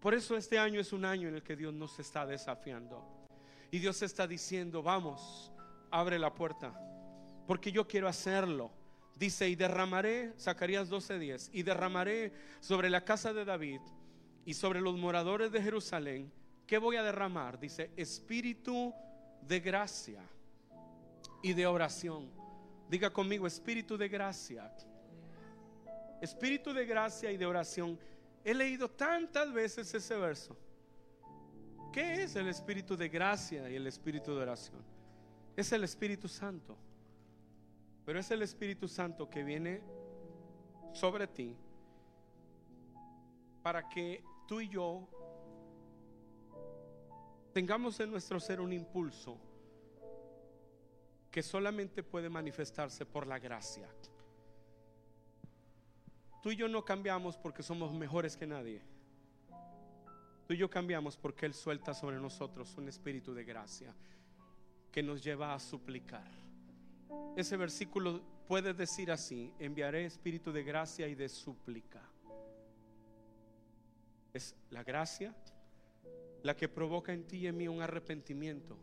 Por 0.01 0.13
eso 0.13 0.37
este 0.37 0.59
año 0.59 0.81
es 0.81 0.93
un 0.93 1.07
año 1.07 1.29
en 1.29 1.37
el 1.37 1.43
que 1.43 1.57
Dios 1.57 1.73
nos 1.73 1.99
está 1.99 2.27
desafiando. 2.27 3.27
Y 3.71 3.79
Dios 3.79 4.03
está 4.03 4.27
diciendo, 4.27 4.83
vamos, 4.83 5.51
abre 5.91 6.19
la 6.19 6.35
puerta 6.35 6.79
porque 7.47 7.73
yo 7.73 7.87
quiero 7.87 8.09
hacerlo. 8.09 8.71
Dice, 9.17 9.49
y 9.49 9.55
derramaré, 9.55 10.35
Zacarías 10.39 10.91
12:10, 10.91 11.51
y 11.53 11.63
derramaré 11.63 12.33
sobre 12.61 12.91
la 12.91 13.05
casa 13.05 13.33
de 13.33 13.45
David 13.45 13.81
y 14.45 14.55
sobre 14.55 14.81
los 14.81 14.97
moradores 14.97 15.51
de 15.51 15.63
Jerusalén. 15.63 16.31
¿Qué 16.67 16.79
voy 16.79 16.97
a 16.97 17.03
derramar? 17.03 17.59
Dice, 17.59 17.91
espíritu 17.97 18.93
de 19.41 19.61
gracia 19.61 20.21
y 21.43 21.55
de 21.55 21.67
oración. 21.67 22.31
Diga 22.91 23.11
conmigo, 23.11 23.47
espíritu 23.47 23.97
de 23.97 24.09
gracia. 24.09 24.71
Espíritu 26.21 26.73
de 26.73 26.85
gracia 26.85 27.31
y 27.31 27.37
de 27.37 27.47
oración. 27.47 27.99
He 28.45 28.55
leído 28.55 28.91
tantas 28.91 29.53
veces 29.53 29.93
ese 29.95 30.17
verso. 30.17 30.57
¿Qué 31.93 32.25
es 32.25 32.37
el 32.37 32.49
espíritu 32.49 32.97
de 32.97 33.09
gracia 33.09 33.71
y 33.71 33.77
el 33.77 33.87
espíritu 33.87 34.35
de 34.35 34.43
oración? 34.43 34.97
Es 35.57 35.73
el 35.73 35.85
Espíritu 35.85 36.29
Santo. 36.29 36.77
Pero 38.07 38.21
es 38.21 38.31
el 38.31 38.43
Espíritu 38.43 38.87
Santo 38.87 39.29
que 39.29 39.43
viene 39.43 39.83
sobre 40.93 41.27
ti 41.27 41.57
para 43.63 43.89
que 43.89 44.23
tú 44.47 44.61
y 44.61 44.69
yo 44.69 45.09
tengamos 47.53 47.99
en 47.99 48.13
nuestro 48.13 48.39
ser 48.39 48.61
un 48.61 48.73
impulso 48.73 49.37
que 51.33 51.43
solamente 51.43 52.05
puede 52.05 52.31
manifestarse 52.31 53.05
por 53.05 53.27
la 53.27 53.41
gracia. 53.41 53.89
Tú 56.43 56.53
y 56.53 56.57
yo 56.57 56.69
no 56.69 56.85
cambiamos 56.85 57.37
porque 57.37 57.65
somos 57.65 57.93
mejores 57.93 58.37
que 58.37 58.47
nadie. 58.47 58.83
Tú 60.47 60.55
y 60.55 60.57
yo 60.57 60.71
cambiamos 60.71 61.17
porque 61.17 61.45
Él 61.45 61.55
suelta 61.55 61.93
sobre 61.93 62.21
nosotros 62.21 62.77
un 62.77 62.89
espíritu 62.89 63.35
de 63.35 63.45
gracia 63.45 63.93
que 64.93 65.03
nos 65.03 65.25
lleva 65.25 65.53
a 65.53 65.59
suplicar. 65.59 66.46
Ese 67.37 67.57
versículo 67.57 68.23
puede 68.47 68.75
decir 68.75 69.11
así, 69.11 69.53
enviaré 69.59 70.05
espíritu 70.05 70.53
de 70.53 70.63
gracia 70.63 71.07
y 71.09 71.15
de 71.15 71.29
súplica. 71.29 72.03
Es 74.33 74.55
la 74.71 74.83
gracia 74.83 75.35
la 76.43 76.57
que 76.57 76.69
provoca 76.69 77.13
en 77.13 77.27
ti 77.27 77.39
y 77.39 77.47
en 77.47 77.57
mí 77.57 77.69
un 77.69 77.83
arrepentimiento 77.83 78.79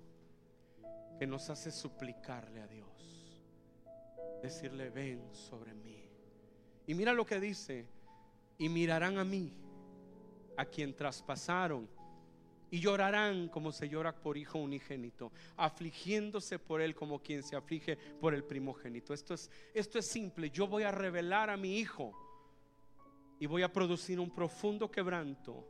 que 1.18 1.28
nos 1.28 1.50
hace 1.50 1.72
suplicarle 1.72 2.62
a 2.62 2.68
Dios. 2.68 3.42
Decirle, 4.42 4.90
ven 4.90 5.34
sobre 5.34 5.74
mí. 5.74 6.10
Y 6.86 6.94
mira 6.94 7.14
lo 7.14 7.26
que 7.26 7.40
dice, 7.40 7.88
y 8.58 8.68
mirarán 8.68 9.18
a 9.18 9.24
mí, 9.24 9.54
a 10.58 10.66
quien 10.66 10.96
traspasaron 10.96 11.88
y 12.74 12.80
llorarán 12.80 13.50
como 13.50 13.72
se 13.72 13.88
llora 13.88 14.16
por 14.16 14.36
hijo 14.36 14.58
unigénito, 14.58 15.32
afligiéndose 15.58 16.58
por 16.58 16.82
él 16.82 16.96
como 16.96 17.20
quien 17.20 17.44
se 17.44 17.56
aflige 17.56 17.96
por 17.96 18.34
el 18.34 18.44
primogénito. 18.44 19.14
Esto 19.14 19.36
es, 19.36 19.52
esto 19.76 20.00
es 20.00 20.08
simple. 20.08 20.50
Yo 20.50 20.66
voy 20.66 20.82
a 20.82 20.90
revelar 20.90 21.52
a 21.52 21.56
mi 21.56 21.78
hijo 21.78 22.14
y 23.40 23.46
voy 23.46 23.62
a 23.62 23.72
producir 23.72 24.20
un 24.20 24.34
profundo 24.34 24.90
quebranto 24.90 25.68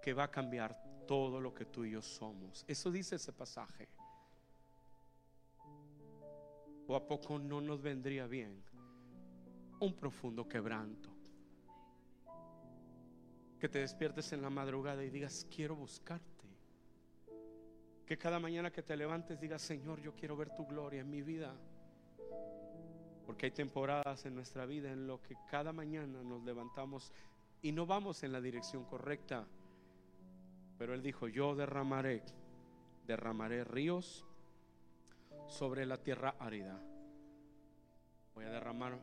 que 0.00 0.14
va 0.14 0.24
a 0.24 0.30
cambiar 0.30 1.04
todo 1.06 1.38
lo 1.38 1.52
que 1.52 1.66
tú 1.66 1.84
y 1.84 1.90
yo 1.90 2.00
somos. 2.00 2.64
Eso 2.66 2.90
dice 2.90 3.16
ese 3.16 3.34
pasaje. 3.34 3.86
¿O 6.86 6.96
a 6.96 7.06
poco 7.06 7.38
no 7.38 7.60
nos 7.60 7.82
vendría 7.82 8.26
bien 8.26 8.64
un 9.80 9.94
profundo 9.94 10.48
quebranto? 10.48 11.13
Que 13.58 13.68
te 13.68 13.78
despiertes 13.78 14.32
en 14.32 14.42
la 14.42 14.50
madrugada 14.50 15.04
y 15.04 15.10
digas, 15.10 15.46
quiero 15.54 15.74
buscarte. 15.76 16.34
Que 18.06 18.18
cada 18.18 18.38
mañana 18.38 18.70
que 18.70 18.82
te 18.82 18.96
levantes 18.96 19.40
digas, 19.40 19.62
Señor, 19.62 20.00
yo 20.00 20.14
quiero 20.14 20.36
ver 20.36 20.50
tu 20.54 20.66
gloria 20.66 21.00
en 21.00 21.10
mi 21.10 21.22
vida. 21.22 21.54
Porque 23.24 23.46
hay 23.46 23.52
temporadas 23.52 24.26
en 24.26 24.34
nuestra 24.34 24.66
vida 24.66 24.92
en 24.92 25.06
lo 25.06 25.22
que 25.22 25.34
cada 25.50 25.72
mañana 25.72 26.22
nos 26.22 26.42
levantamos 26.44 27.12
y 27.62 27.72
no 27.72 27.86
vamos 27.86 28.22
en 28.22 28.32
la 28.32 28.42
dirección 28.42 28.84
correcta. 28.84 29.46
Pero 30.76 30.92
Él 30.92 31.02
dijo, 31.02 31.28
yo 31.28 31.54
derramaré, 31.54 32.22
derramaré 33.06 33.64
ríos 33.64 34.26
sobre 35.46 35.86
la 35.86 35.96
tierra 35.96 36.34
árida. 36.38 36.78
Voy 38.34 38.44
a 38.44 38.50
derramar 38.50 38.98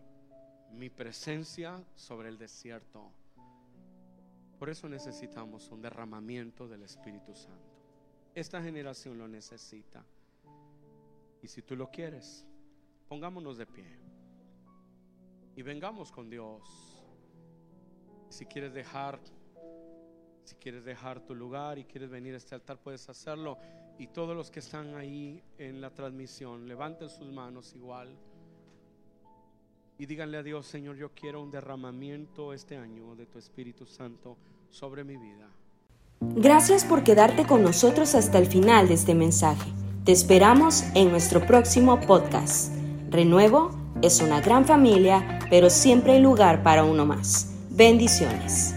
mi 0.71 0.89
presencia 0.89 1.83
sobre 1.95 2.29
el 2.29 2.37
desierto. 2.37 3.11
Por 4.61 4.69
eso 4.69 4.87
necesitamos 4.87 5.71
un 5.71 5.81
derramamiento 5.81 6.67
del 6.67 6.83
Espíritu 6.83 7.33
Santo. 7.33 7.79
Esta 8.35 8.61
generación 8.61 9.17
lo 9.17 9.27
necesita. 9.27 10.05
Y 11.41 11.47
si 11.47 11.63
tú 11.63 11.75
lo 11.75 11.89
quieres, 11.89 12.45
pongámonos 13.07 13.57
de 13.57 13.65
pie. 13.65 13.97
Y 15.55 15.63
vengamos 15.63 16.11
con 16.11 16.29
Dios. 16.29 16.61
Si 18.29 18.45
quieres 18.45 18.71
dejar 18.71 19.19
si 20.43 20.53
quieres 20.57 20.85
dejar 20.85 21.21
tu 21.21 21.33
lugar 21.33 21.79
y 21.79 21.85
quieres 21.85 22.11
venir 22.11 22.35
a 22.35 22.37
este 22.37 22.53
altar, 22.53 22.77
puedes 22.77 23.09
hacerlo. 23.09 23.57
Y 23.97 24.09
todos 24.09 24.35
los 24.37 24.51
que 24.51 24.59
están 24.59 24.93
ahí 24.93 25.43
en 25.57 25.81
la 25.81 25.89
transmisión, 25.89 26.67
levanten 26.67 27.09
sus 27.09 27.31
manos 27.31 27.73
igual. 27.73 28.15
Y 30.01 30.07
díganle 30.07 30.37
a 30.39 30.41
Dios, 30.41 30.65
Señor, 30.65 30.95
yo 30.95 31.11
quiero 31.13 31.43
un 31.43 31.51
derramamiento 31.51 32.53
este 32.53 32.75
año 32.75 33.15
de 33.15 33.27
tu 33.27 33.37
Espíritu 33.37 33.85
Santo 33.85 34.35
sobre 34.71 35.03
mi 35.03 35.15
vida. 35.15 35.47
Gracias 36.21 36.83
por 36.83 37.03
quedarte 37.03 37.45
con 37.45 37.61
nosotros 37.61 38.15
hasta 38.15 38.39
el 38.39 38.47
final 38.47 38.87
de 38.87 38.95
este 38.95 39.13
mensaje. 39.13 39.71
Te 40.03 40.11
esperamos 40.11 40.85
en 40.95 41.11
nuestro 41.11 41.45
próximo 41.45 41.99
podcast. 41.99 42.73
Renuevo 43.11 43.69
es 44.01 44.21
una 44.21 44.41
gran 44.41 44.65
familia, 44.65 45.37
pero 45.51 45.69
siempre 45.69 46.13
hay 46.13 46.19
lugar 46.19 46.63
para 46.63 46.83
uno 46.83 47.05
más. 47.05 47.55
Bendiciones. 47.69 48.73